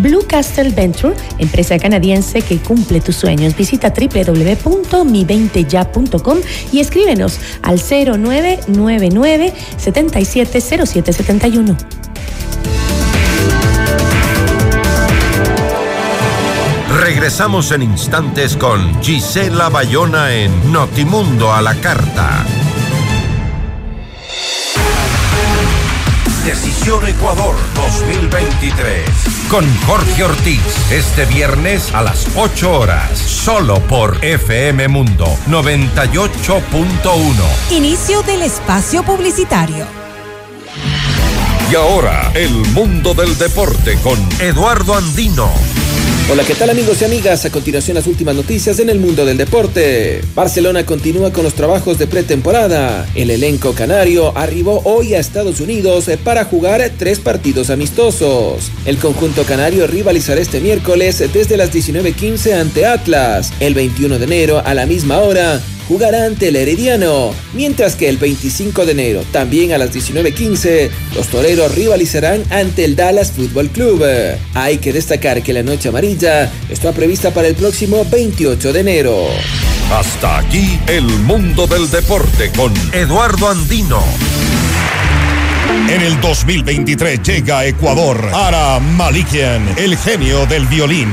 [0.00, 3.56] Blue Castle Venture, empresa canadiense que cumple tus sueños.
[3.56, 6.38] Visita www.mi20ya.com
[6.70, 11.78] y escríbenos al 0999 770771.
[17.16, 22.44] Regresamos en instantes con Gisela Bayona en Notimundo a la Carta.
[26.44, 29.08] Decisión Ecuador 2023.
[29.48, 30.60] Con Jorge Ortiz.
[30.92, 33.18] Este viernes a las 8 horas.
[33.18, 37.32] Solo por FM Mundo 98.1.
[37.70, 39.86] Inicio del espacio publicitario.
[41.72, 45.50] Y ahora, el mundo del deporte con Eduardo Andino.
[46.28, 47.44] Hola, ¿qué tal amigos y amigas?
[47.44, 50.22] A continuación las últimas noticias en el mundo del deporte.
[50.34, 53.06] Barcelona continúa con los trabajos de pretemporada.
[53.14, 58.72] El elenco canario arribó hoy a Estados Unidos para jugar tres partidos amistosos.
[58.86, 63.52] El conjunto canario rivalizará este miércoles desde las 19.15 ante Atlas.
[63.60, 68.16] El 21 de enero a la misma hora jugará ante el Herediano, mientras que el
[68.16, 74.04] 25 de enero, también a las 19.15, los toreros rivalizarán ante el Dallas Football Club.
[74.54, 79.26] Hay que destacar que la noche amarilla está prevista para el próximo 28 de enero.
[79.92, 84.02] Hasta aquí el mundo del deporte con Eduardo Andino.
[85.88, 91.12] En el 2023 llega a Ecuador Ara Malikian, el genio del violín.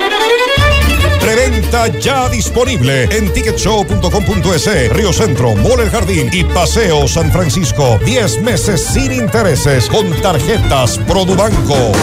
[1.71, 7.97] Preventa ya disponible en ticketshow.com.es, Río Centro, Mole El Jardín y Paseo San Francisco.
[8.03, 11.93] 10 meses sin intereses con tarjetas Produbanco.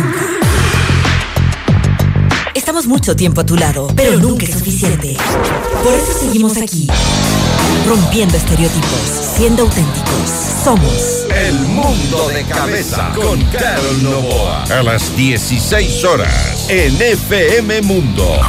[2.87, 5.17] mucho tiempo a tu lado, pero nunca es suficiente.
[5.83, 6.87] Por eso seguimos aquí,
[7.87, 10.29] rompiendo estereotipos, siendo auténticos.
[10.63, 14.63] Somos El Mundo de Cabeza con Carol Novoa.
[14.63, 18.39] A las 16 horas en FM Mundo.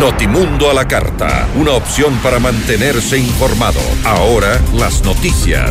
[0.00, 3.80] Notimundo a la carta, una opción para mantenerse informado.
[4.04, 5.70] Ahora las noticias.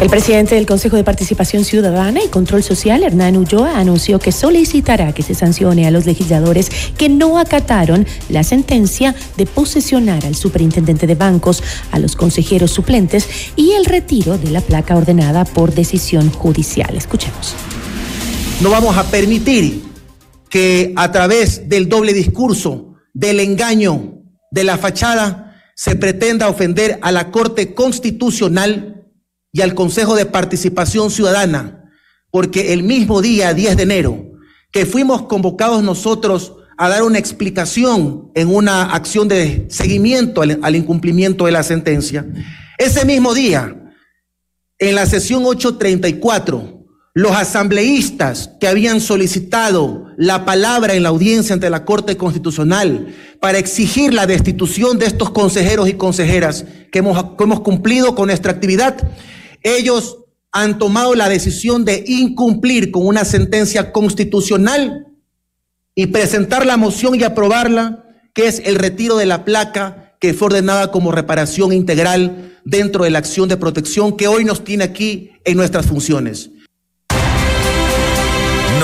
[0.00, 5.14] El presidente del Consejo de Participación Ciudadana y Control Social, Hernán Ulloa, anunció que solicitará
[5.14, 11.06] que se sancione a los legisladores que no acataron la sentencia de posesionar al superintendente
[11.06, 13.26] de bancos, a los consejeros suplentes
[13.56, 16.94] y el retiro de la placa ordenada por decisión judicial.
[16.94, 17.54] Escuchemos.
[18.60, 19.82] No vamos a permitir
[20.50, 24.20] que a través del doble discurso, del engaño,
[24.50, 29.05] de la fachada, se pretenda ofender a la Corte Constitucional
[29.52, 31.90] y al Consejo de Participación Ciudadana,
[32.30, 34.32] porque el mismo día, 10 de enero,
[34.70, 41.46] que fuimos convocados nosotros a dar una explicación en una acción de seguimiento al, incumplimiento
[41.46, 42.26] de la sentencia,
[42.76, 43.74] ese mismo día,
[44.78, 46.75] en la sesión 834,
[47.16, 53.06] los asambleístas que habían solicitado la palabra en la audiencia ante la Corte Constitucional
[53.40, 58.98] para exigir la destitución de estos consejeros y consejeras que hemos, cumplido con nuestra actividad,
[59.62, 60.18] ellos
[60.52, 65.06] han tomado la decisión de incumplir con una sentencia constitucional
[65.94, 68.04] y presentar la moción y aprobarla,
[68.34, 73.10] que es el retiro de la placa que fue ordenada como reparación integral dentro de
[73.10, 76.50] la acción de protección que hoy nos tiene aquí en nuestras funciones.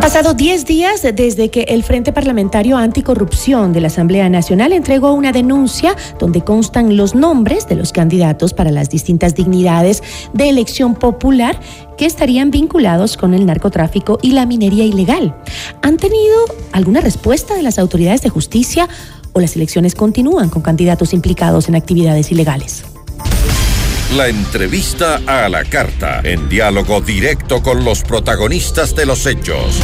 [0.00, 5.30] Pasado 10 días desde que el Frente Parlamentario Anticorrupción de la Asamblea Nacional entregó una
[5.30, 11.60] denuncia donde constan los nombres de los candidatos para las distintas dignidades de elección popular
[11.98, 15.36] que estarían vinculados con el narcotráfico y la minería ilegal.
[15.82, 18.88] ¿Han tenido alguna respuesta de las autoridades de justicia
[19.34, 22.89] o las elecciones continúan con candidatos implicados en actividades ilegales?
[24.16, 29.80] La entrevista a la carta, en diálogo directo con los protagonistas de los hechos.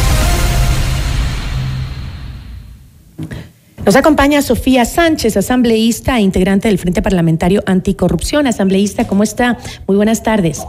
[3.84, 8.48] Nos acompaña Sofía Sánchez, asambleísta e integrante del Frente Parlamentario Anticorrupción.
[8.48, 9.58] Asambleísta, ¿cómo está?
[9.86, 10.60] Muy buenas tardes.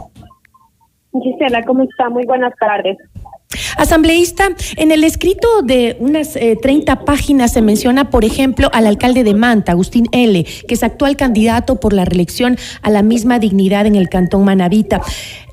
[1.22, 2.08] Gisela, ¿cómo está?
[2.08, 2.96] Muy buenas tardes.
[3.78, 9.24] Asambleísta, en el escrito de unas 30 eh, páginas se menciona, por ejemplo, al alcalde
[9.24, 13.86] de Manta, Agustín L., que es actual candidato por la reelección a la misma dignidad
[13.86, 15.00] en el cantón Manavita.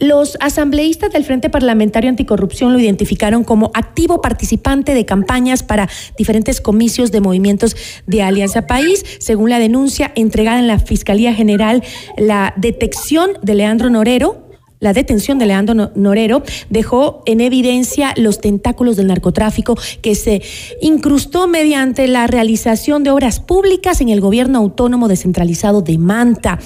[0.01, 5.87] Los asambleístas del Frente Parlamentario Anticorrupción lo identificaron como activo participante de campañas para
[6.17, 9.05] diferentes comicios de movimientos de Alianza País.
[9.19, 11.81] Según la denuncia entregada en la Fiscalía General,
[12.17, 14.44] la detección de Leandro Norero,
[14.79, 20.41] la detención de Leandro Norero dejó en evidencia los tentáculos del narcotráfico que se
[20.81, 26.59] incrustó mediante la realización de obras públicas en el gobierno autónomo descentralizado de Manta.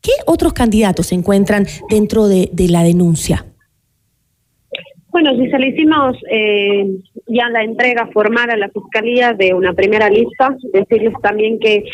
[0.00, 3.46] ¿Qué otros candidatos se encuentran dentro de, la denuncia?
[5.14, 6.86] Bueno, si se le hicimos eh,
[7.28, 11.84] ya la entrega formal a la Fiscalía de una primera lista, decirles también que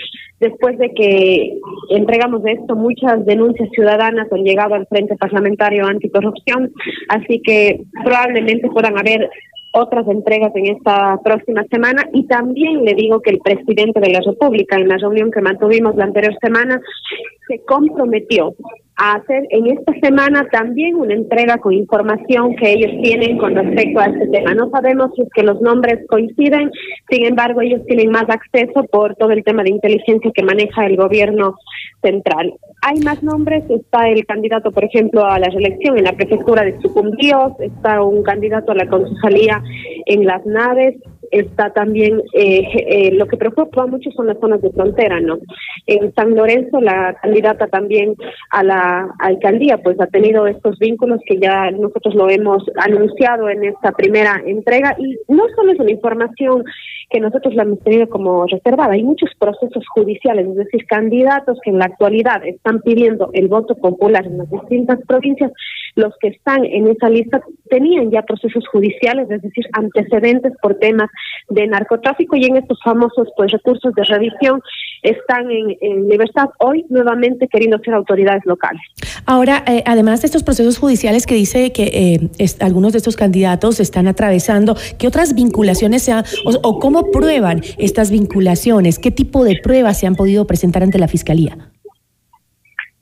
[0.41, 1.59] Después de que
[1.91, 6.73] entregamos esto, muchas denuncias ciudadanas han llegado al Frente Parlamentario Anticorrupción,
[7.11, 9.29] así que probablemente puedan haber
[9.75, 12.09] otras entregas en esta próxima semana.
[12.15, 15.95] Y también le digo que el presidente de la República en la reunión que mantuvimos
[15.97, 16.81] la anterior semana
[17.47, 18.55] se comprometió
[19.01, 23.99] a hacer en esta semana también una entrega con información que ellos tienen con respecto
[23.99, 24.53] a este tema.
[24.55, 26.71] No sabemos si es que los nombres coinciden,
[27.09, 30.97] sin embargo ellos tienen más acceso por todo el tema de inteligencia que maneja el
[30.97, 31.57] gobierno
[32.03, 32.53] central.
[32.83, 36.79] Hay más nombres, está el candidato, por ejemplo, a la reelección en la prefectura de
[36.83, 39.63] Sucumbíos, está un candidato a la concejalía
[40.05, 40.97] en las naves,
[41.31, 45.39] está también, eh, eh, lo que preocupa mucho son las zonas de frontera, ¿no?
[45.87, 48.15] En San Lorenzo, la candidata también
[48.51, 53.65] a la alcaldía, pues ha tenido estos vínculos que ya nosotros lo hemos anunciado en
[53.65, 56.65] esta primera entrega y no solo es una información
[57.11, 61.71] que nosotros la hemos tenido como reservada, hay muchos procesos judiciales, es decir, candidatos que
[61.71, 65.51] en la actualidad están pidiendo el voto popular en las distintas provincias,
[65.97, 71.11] los que están en esa lista tenían ya procesos judiciales, es decir, antecedentes por temas
[71.49, 74.61] de narcotráfico y en estos famosos pues recursos de revisión
[75.03, 78.81] están en, libertad hoy nuevamente queriendo ser autoridades locales.
[79.27, 83.81] Ahora, eh, además de estos procesos judiciales que dice que eh, algunos de estos candidatos
[83.81, 86.13] están atravesando, ¿qué otras vinculaciones se
[86.63, 88.99] o, cómo ¿Cómo prueban estas vinculaciones?
[88.99, 91.73] ¿Qué tipo de pruebas se han podido presentar ante la Fiscalía?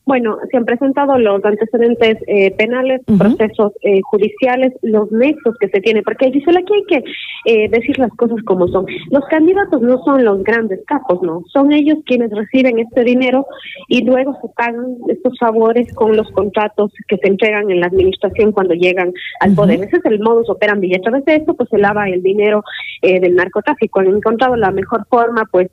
[0.08, 5.82] Bueno, se han presentado los antecedentes eh, penales, procesos eh, judiciales, los nexos que se
[5.82, 7.04] tiene, porque Gisela, aquí hay que
[7.44, 8.86] eh, decir las cosas como son.
[9.10, 13.44] Los candidatos no son los grandes capos, no, son ellos quienes reciben este dinero
[13.88, 18.52] y luego se pagan estos favores con los contratos que se entregan en la administración
[18.52, 19.84] cuando llegan al poder.
[19.84, 22.64] Ese es el modus operandi y a través de esto pues se lava el dinero
[23.02, 24.00] del narcotráfico.
[24.00, 25.68] Han encontrado la mejor forma pues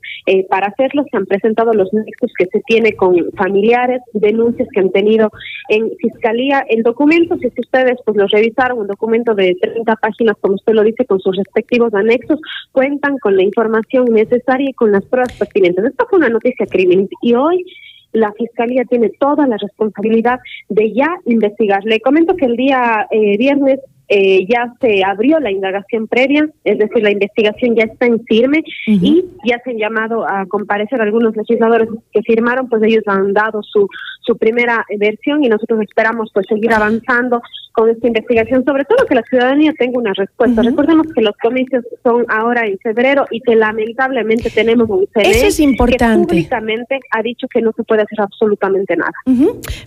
[0.50, 4.90] para hacerlo, se han presentado los nexos que se tiene con familiares, denuncias que han
[4.90, 5.30] tenido
[5.68, 6.64] en fiscalía.
[6.68, 10.82] El documento, si ustedes pues lo revisaron, un documento de 30 páginas, como usted lo
[10.82, 12.40] dice, con sus respectivos anexos,
[12.72, 15.84] cuentan con la información necesaria y con las pruebas pertinentes.
[15.84, 17.64] Esta fue una noticia criminal y hoy
[18.12, 21.84] la Fiscalía tiene toda la responsabilidad de ya investigar.
[21.84, 26.78] Le comento que el día eh, viernes eh, ya se abrió la indagación previa, es
[26.78, 31.36] decir, la investigación ya está en firme y ya se han llamado a comparecer algunos
[31.36, 33.88] legisladores que firmaron, pues ellos han dado su,
[34.20, 37.40] su primera versión y nosotros esperamos pues seguir avanzando
[37.72, 40.62] con esta investigación, sobre todo que la ciudadanía tenga una respuesta.
[40.62, 45.46] Recordemos que los comicios son ahora en febrero y que lamentablemente tenemos un CNE Eso
[45.46, 46.22] es importante.
[46.22, 49.12] que públicamente ha dicho que no se puede hacer absolutamente nada.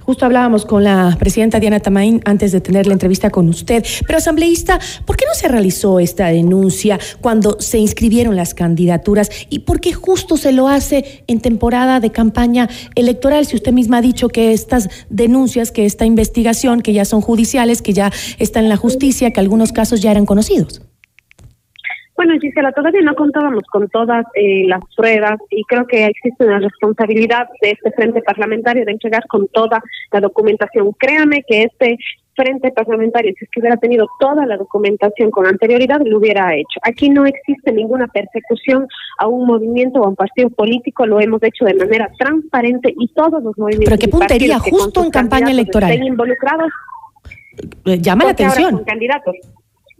[0.01, 3.83] Justo hablábamos con la presidenta Diana Tamaín antes de tener la entrevista con usted.
[4.09, 9.59] Pero asambleísta, ¿por qué no se realizó esta denuncia cuando se inscribieron las candidaturas y
[9.59, 13.45] por qué justo se lo hace en temporada de campaña electoral?
[13.45, 17.83] Si usted misma ha dicho que estas denuncias, que esta investigación, que ya son judiciales,
[17.83, 20.81] que ya están en la justicia, que algunos casos ya eran conocidos.
[22.19, 26.59] Bueno, Gisela, todavía no contábamos con todas eh, las pruebas y creo que existe una
[26.59, 30.91] responsabilidad de este frente parlamentario de entregar con toda la documentación.
[30.99, 31.97] Créame que este
[32.35, 36.81] frente parlamentario, si es que hubiera tenido toda la documentación con anterioridad, lo hubiera hecho.
[36.81, 38.85] Aquí no existe ninguna persecución
[39.19, 43.07] a un movimiento o a un partido político, lo hemos hecho de manera transparente y
[43.13, 43.97] todos los movimientos.
[43.97, 45.89] Pero qué puntería, justo en campaña electoral.
[45.89, 46.69] Estén involucrados.
[47.85, 48.71] Eh, llama la atención.
[48.71, 49.37] Son candidatos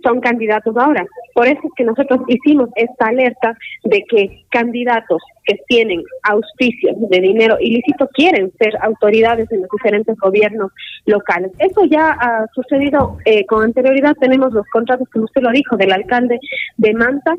[0.03, 1.05] son candidatos ahora.
[1.33, 7.19] Por eso es que nosotros hicimos esta alerta de que candidatos que tienen auspicios de
[7.19, 10.71] dinero ilícito quieren ser autoridades en los diferentes gobiernos
[11.05, 11.51] locales.
[11.59, 14.15] Eso ya ha sucedido eh, con anterioridad.
[14.19, 16.39] Tenemos los contratos, como usted lo dijo, del alcalde
[16.77, 17.35] de Manta,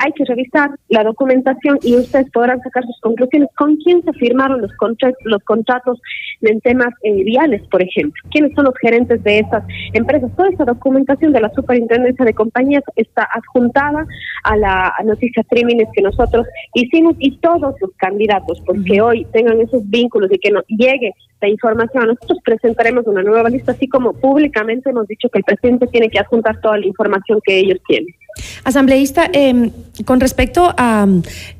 [0.00, 3.48] hay que revisar la documentación y ustedes podrán sacar sus conclusiones.
[3.56, 6.00] Con quién se firmaron los, contratos, los contratos
[6.40, 10.30] en temas eh, viales, por ejemplo, quiénes son los gerentes de esas empresas.
[10.36, 14.06] Toda esa documentación de la Superintendencia de Compañías está adjuntada
[14.44, 19.88] a la noticia crímenes que nosotros hicimos y todos los candidatos, porque hoy tengan esos
[19.90, 22.06] vínculos y que no llegue la información.
[22.06, 26.18] Nosotros presentaremos una nueva lista, así como públicamente hemos dicho que el presidente tiene que
[26.18, 28.14] adjuntar toda la información que ellos tienen.
[28.64, 29.70] Asambleísta, eh,
[30.04, 31.06] con respecto a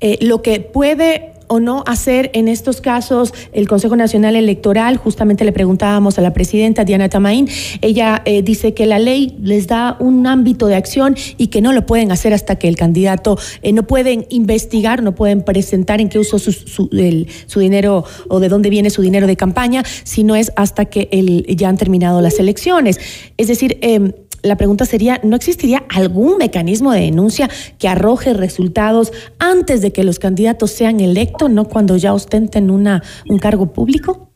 [0.00, 4.96] eh, lo que puede o no hacer en estos casos el Consejo Nacional Electoral.
[4.96, 7.48] Justamente le preguntábamos a la presidenta Diana Tamaín.
[7.80, 11.72] Ella eh, dice que la ley les da un ámbito de acción y que no
[11.72, 16.08] lo pueden hacer hasta que el candidato eh, no pueden investigar, no pueden presentar en
[16.08, 20.52] qué uso su, su, dinero o de dónde viene su dinero de campaña, sino es
[20.54, 23.00] hasta que el, ya han terminado las elecciones.
[23.36, 29.12] Es decir, eh, la pregunta sería, ¿no existiría algún mecanismo de denuncia que arroje resultados
[29.38, 34.30] antes de que los candidatos sean electos, no cuando ya ostenten una, un cargo público?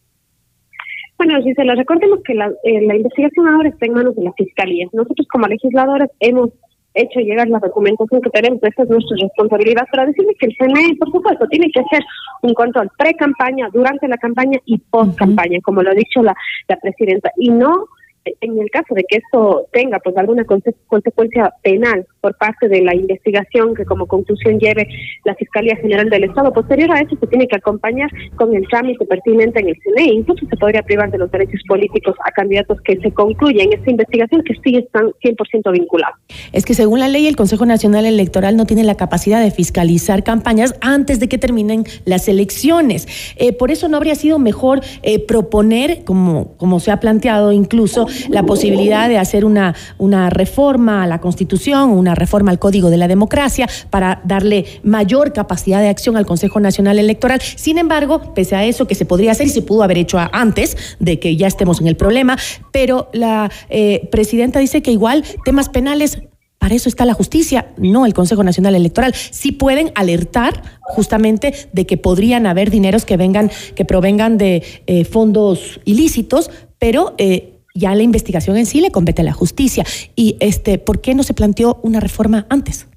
[1.16, 4.24] Bueno, si se lo recordemos que la, eh, la investigación ahora está en manos de
[4.24, 4.86] la Fiscalía.
[4.92, 6.50] Nosotros como legisladores hemos
[6.94, 10.96] hecho llegar la documentación que tenemos, esa es nuestra responsabilidad, para decirle que el CNE,
[10.96, 12.04] por supuesto, tiene que hacer
[12.42, 16.36] un control pre-campaña, durante la campaña y post-campaña, como lo ha dicho la
[16.80, 17.86] presidenta, y no
[18.24, 22.94] en el caso de que esto tenga pues alguna consecuencia penal por parte de la
[22.94, 24.88] investigación que como conclusión lleve
[25.24, 29.04] la Fiscalía General del Estado, posterior a eso se tiene que acompañar con el trámite
[29.04, 30.14] pertinente en el CNE.
[30.14, 34.42] Incluso se podría privar de los derechos políticos a candidatos que se concluyen esta investigación
[34.42, 36.16] que sí están 100% vinculados.
[36.52, 40.24] Es que según la ley el Consejo Nacional Electoral no tiene la capacidad de fiscalizar
[40.24, 43.06] campañas antes de que terminen las elecciones.
[43.36, 48.06] Eh, por eso no habría sido mejor eh, proponer, como, como se ha planteado incluso,
[48.28, 52.96] la posibilidad de hacer una, una reforma a la Constitución, una reforma al Código de
[52.96, 57.40] la Democracia para darle mayor capacidad de acción al Consejo Nacional Electoral.
[57.40, 60.76] Sin embargo, pese a eso que se podría hacer y se pudo haber hecho antes
[60.98, 62.38] de que ya estemos en el problema,
[62.72, 66.18] pero la eh, presidenta dice que igual temas penales
[66.64, 69.14] para eso está la justicia, no el Consejo Nacional Electoral.
[69.14, 75.04] Sí pueden alertar justamente de que podrían haber dineros que vengan, que provengan de eh,
[75.04, 79.84] fondos ilícitos, pero eh, ya la investigación en sí le compete a la justicia.
[80.14, 82.88] ¿Y este, por qué no se planteó una reforma antes?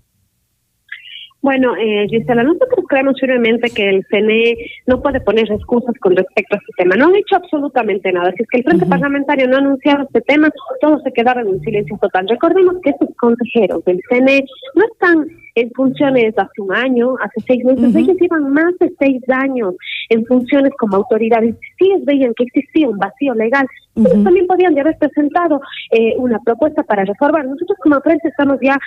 [1.42, 6.56] Bueno, eh, Gisela, nosotros creemos firmemente que el CNE no puede poner excusas con respecto
[6.56, 6.96] a este tema.
[6.96, 8.32] No han hecho absolutamente nada.
[8.36, 10.50] Si es que el Frente Parlamentario no ha anunciado este tema,
[10.82, 12.28] todos se quedaron en un silencio total.
[12.28, 17.66] Recordemos que estos consejeros del CNE no están en funciones hace un año, hace seis
[17.66, 17.96] meses.
[17.96, 19.74] Ellos llevan más de seis años
[20.10, 21.56] en funciones como autoridades.
[21.80, 25.60] Si ellos veían que existía un vacío legal, ellos también podían haber presentado
[25.92, 27.46] eh, una propuesta para reformar.
[27.46, 28.78] Nosotros como prensa estamos ya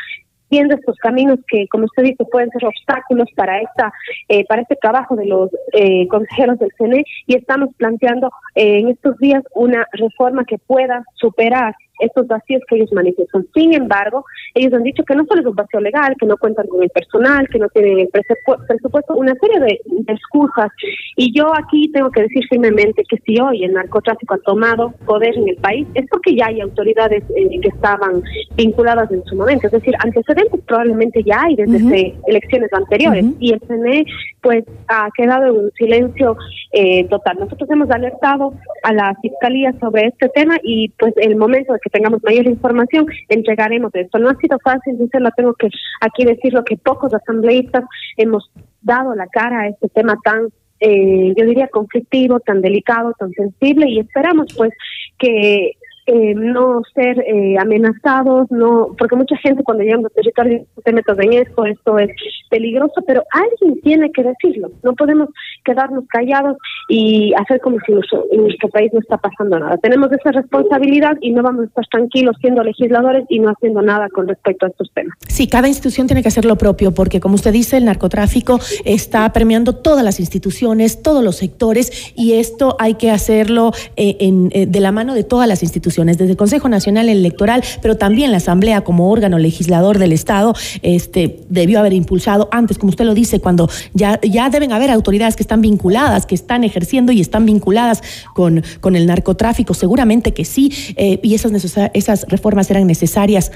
[0.50, 3.92] viendo estos caminos que, como usted dice, pueden ser obstáculos para esta
[4.28, 8.88] eh, para este trabajo de los eh, consejeros del CNE y estamos planteando eh, en
[8.88, 13.46] estos días una reforma que pueda superar estos vacíos que ellos manifiestan.
[13.55, 14.24] Sin embargo,
[14.55, 16.90] ellos han dicho que no solo es un vacío legal, que no cuentan con el
[16.90, 20.70] personal, que no tienen el presupuesto, una serie de, excusas.
[21.16, 25.36] Y yo aquí tengo que decir firmemente que si hoy el narcotráfico ha tomado poder
[25.36, 28.22] en el país, es porque ya hay autoridades eh, que estaban
[28.57, 29.66] vinculadas en su momento.
[29.66, 33.24] Es decir, antecedentes probablemente ya hay desde elecciones anteriores.
[33.38, 34.05] Y el CNE,
[34.43, 36.36] pues, ha quedado en un silencio
[36.72, 37.38] eh, total.
[37.41, 41.91] Nosotros hemos alertado a la Fiscalía sobre este tema y, pues, el momento de que
[41.91, 44.18] tengamos mayor información, entregaremos esto.
[44.18, 45.68] No ha sido fácil, dice, lo tengo que
[46.01, 47.84] aquí decirlo, que pocos asambleístas
[48.16, 48.51] hemos
[48.82, 50.49] dado la cara a este tema tan
[50.82, 54.72] eh, yo diría conflictivo, tan delicado, tan sensible y esperamos pues
[55.18, 55.72] que
[56.12, 60.92] eh, no ser eh, amenazados, no, porque mucha gente cuando llega a los territorios se
[60.92, 62.11] mete en esto, esto es
[62.50, 64.72] peligroso, pero alguien tiene que decirlo.
[64.82, 65.28] No podemos
[65.64, 66.56] quedarnos callados
[66.88, 69.76] y hacer como si en nuestro país no está pasando nada.
[69.76, 74.08] Tenemos esa responsabilidad y no vamos a estar tranquilos siendo legisladores y no haciendo nada
[74.08, 75.14] con respecto a estos temas.
[75.28, 79.32] Sí, cada institución tiene que hacer lo propio, porque como usted dice, el narcotráfico está
[79.32, 84.80] premiando todas las instituciones, todos los sectores, y esto hay que hacerlo eh, en, de
[84.80, 88.82] la mano de todas las instituciones desde el Consejo Nacional Electoral, pero también la Asamblea
[88.82, 93.68] como órgano legislador del Estado, este, debió haber impulsado antes, como usted lo dice, cuando
[93.94, 98.03] ya, ya deben haber autoridades que están vinculadas, que están ejerciendo y están vinculadas
[98.34, 101.53] con, con el narcotráfico, seguramente que sí, eh, y esas,
[101.94, 103.53] esas reformas eran necesarias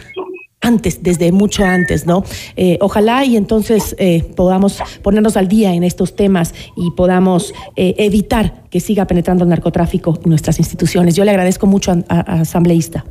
[0.65, 2.25] antes, desde mucho antes, ¿no?
[2.57, 7.95] Eh, ojalá y entonces eh, podamos ponernos al día en estos temas y podamos eh,
[7.99, 11.15] evitar que siga penetrando el narcotráfico en nuestras instituciones.
[11.15, 13.05] Yo le agradezco mucho a, asambleísta.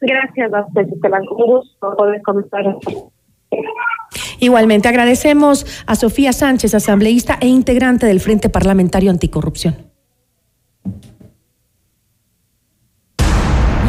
[0.00, 1.22] Gracias a usted, Esteban.
[1.30, 2.76] Un gusto poder comenzar.
[4.40, 9.83] Igualmente agradecemos a Sofía Sánchez, asambleísta e integrante del Frente Parlamentario Anticorrupción.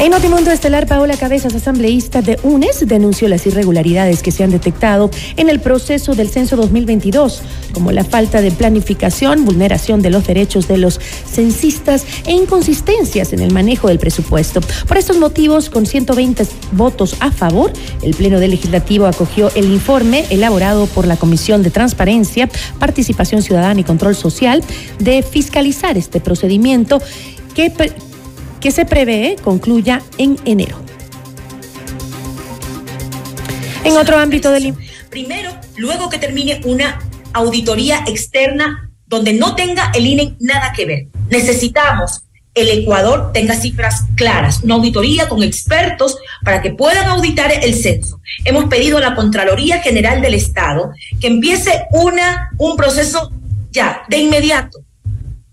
[0.00, 5.10] En Notimundo Estelar, Paola Cabezas, asambleísta de UNES, denunció las irregularidades que se han detectado
[5.36, 7.42] en el proceso del censo 2022,
[7.72, 13.40] como la falta de planificación, vulneración de los derechos de los censistas e inconsistencias en
[13.40, 14.60] el manejo del presupuesto.
[14.86, 20.26] Por estos motivos, con 120 votos a favor, el Pleno del Legislativo acogió el informe
[20.30, 24.62] elaborado por la Comisión de Transparencia, Participación Ciudadana y Control Social
[25.00, 27.02] de fiscalizar este procedimiento
[27.56, 27.72] que
[28.60, 30.78] que se prevé concluya en enero.
[33.84, 34.74] En otro ámbito del...
[35.10, 36.98] Primero, luego que termine una
[37.32, 41.06] auditoría externa donde no tenga el INE nada que ver.
[41.30, 42.22] Necesitamos
[42.60, 48.20] el Ecuador tenga cifras claras, una auditoría con expertos para que puedan auditar el censo.
[48.44, 50.90] Hemos pedido a la Contraloría General del Estado
[51.20, 53.32] que empiece una, un proceso
[53.70, 54.80] ya, de inmediato,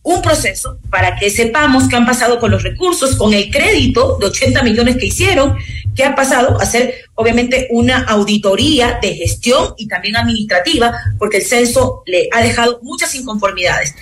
[0.06, 4.28] un proceso para que sepamos qué han pasado con los recursos, con el crédito de
[4.28, 5.58] 80 millones que hicieron,
[5.96, 12.04] qué ha pasado, hacer obviamente una auditoría de gestión y también administrativa, porque el censo
[12.06, 13.96] le ha dejado muchas inconformidades.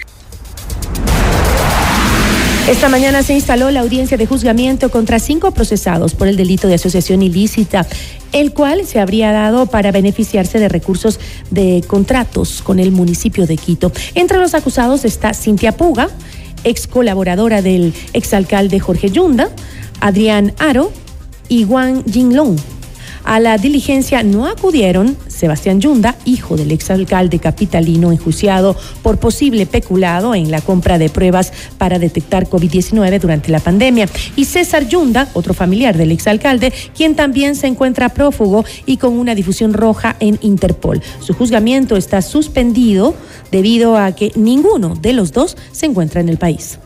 [2.67, 6.75] Esta mañana se instaló la audiencia de juzgamiento contra cinco procesados por el delito de
[6.75, 7.85] asociación ilícita,
[8.31, 11.19] el cual se habría dado para beneficiarse de recursos
[11.51, 13.91] de contratos con el municipio de Quito.
[14.15, 16.07] Entre los acusados está Cintia Puga,
[16.63, 19.49] ex colaboradora del exalcalde Jorge Yunda,
[19.99, 20.93] Adrián Aro
[21.49, 22.55] y Juan Jinlong.
[23.23, 30.35] A la diligencia no acudieron Sebastián Yunda, hijo del exalcalde capitalino enjuiciado por posible peculado
[30.35, 35.53] en la compra de pruebas para detectar COVID-19 durante la pandemia, y César Yunda, otro
[35.53, 41.01] familiar del exalcalde, quien también se encuentra prófugo y con una difusión roja en Interpol.
[41.19, 43.15] Su juzgamiento está suspendido
[43.51, 46.79] debido a que ninguno de los dos se encuentra en el país.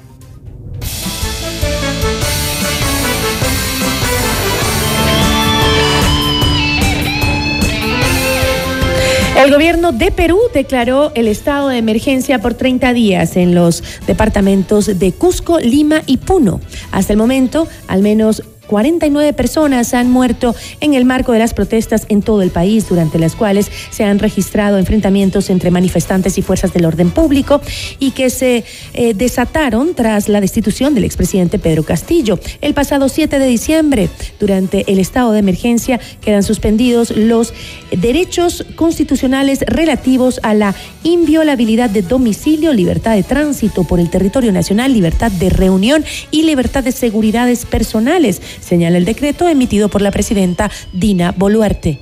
[9.48, 15.00] El gobierno de Perú declaró el estado de emergencia por 30 días en los departamentos
[15.00, 16.60] de Cusco, Lima y Puno.
[16.91, 22.05] Hasta el momento, al menos 49 personas han muerto en el marco de las protestas
[22.09, 26.74] en todo el país, durante las cuales se han registrado enfrentamientos entre manifestantes y fuerzas
[26.74, 27.61] del orden público
[27.99, 28.63] y que se
[28.93, 32.39] eh, desataron tras la destitución del expresidente Pedro Castillo.
[32.61, 34.09] El pasado 7 de diciembre,
[34.39, 37.53] durante el estado de emergencia, quedan suspendidos los
[37.91, 44.93] derechos constitucionales relativos a la inviolabilidad de domicilio, libertad de tránsito por el territorio nacional,
[44.93, 50.70] libertad de reunión y libertad de seguridades personales señala el decreto emitido por la presidenta
[50.93, 51.99] Dina Boluarte.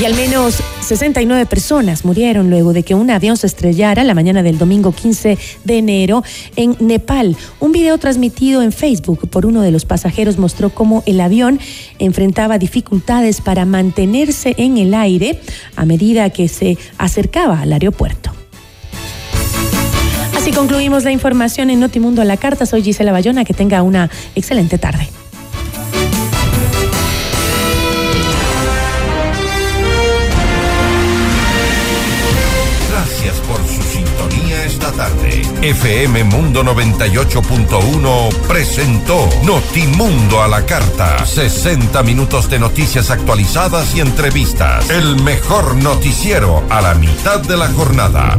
[0.00, 4.44] Y al menos 69 personas murieron luego de que un avión se estrellara la mañana
[4.44, 6.22] del domingo 15 de enero
[6.54, 7.36] en Nepal.
[7.58, 11.58] Un video transmitido en Facebook por uno de los pasajeros mostró cómo el avión
[11.98, 15.40] enfrentaba dificultades para mantenerse en el aire
[15.74, 18.37] a medida que se acercaba al aeropuerto.
[20.38, 22.64] Así concluimos la información en Notimundo a la Carta.
[22.64, 23.44] Soy Gisela Bayona.
[23.44, 25.08] Que tenga una excelente tarde.
[32.88, 35.42] Gracias por su sintonía esta tarde.
[35.60, 41.26] FM Mundo 98.1 presentó Notimundo a la Carta.
[41.26, 44.88] 60 minutos de noticias actualizadas y entrevistas.
[44.88, 48.38] El mejor noticiero a la mitad de la jornada.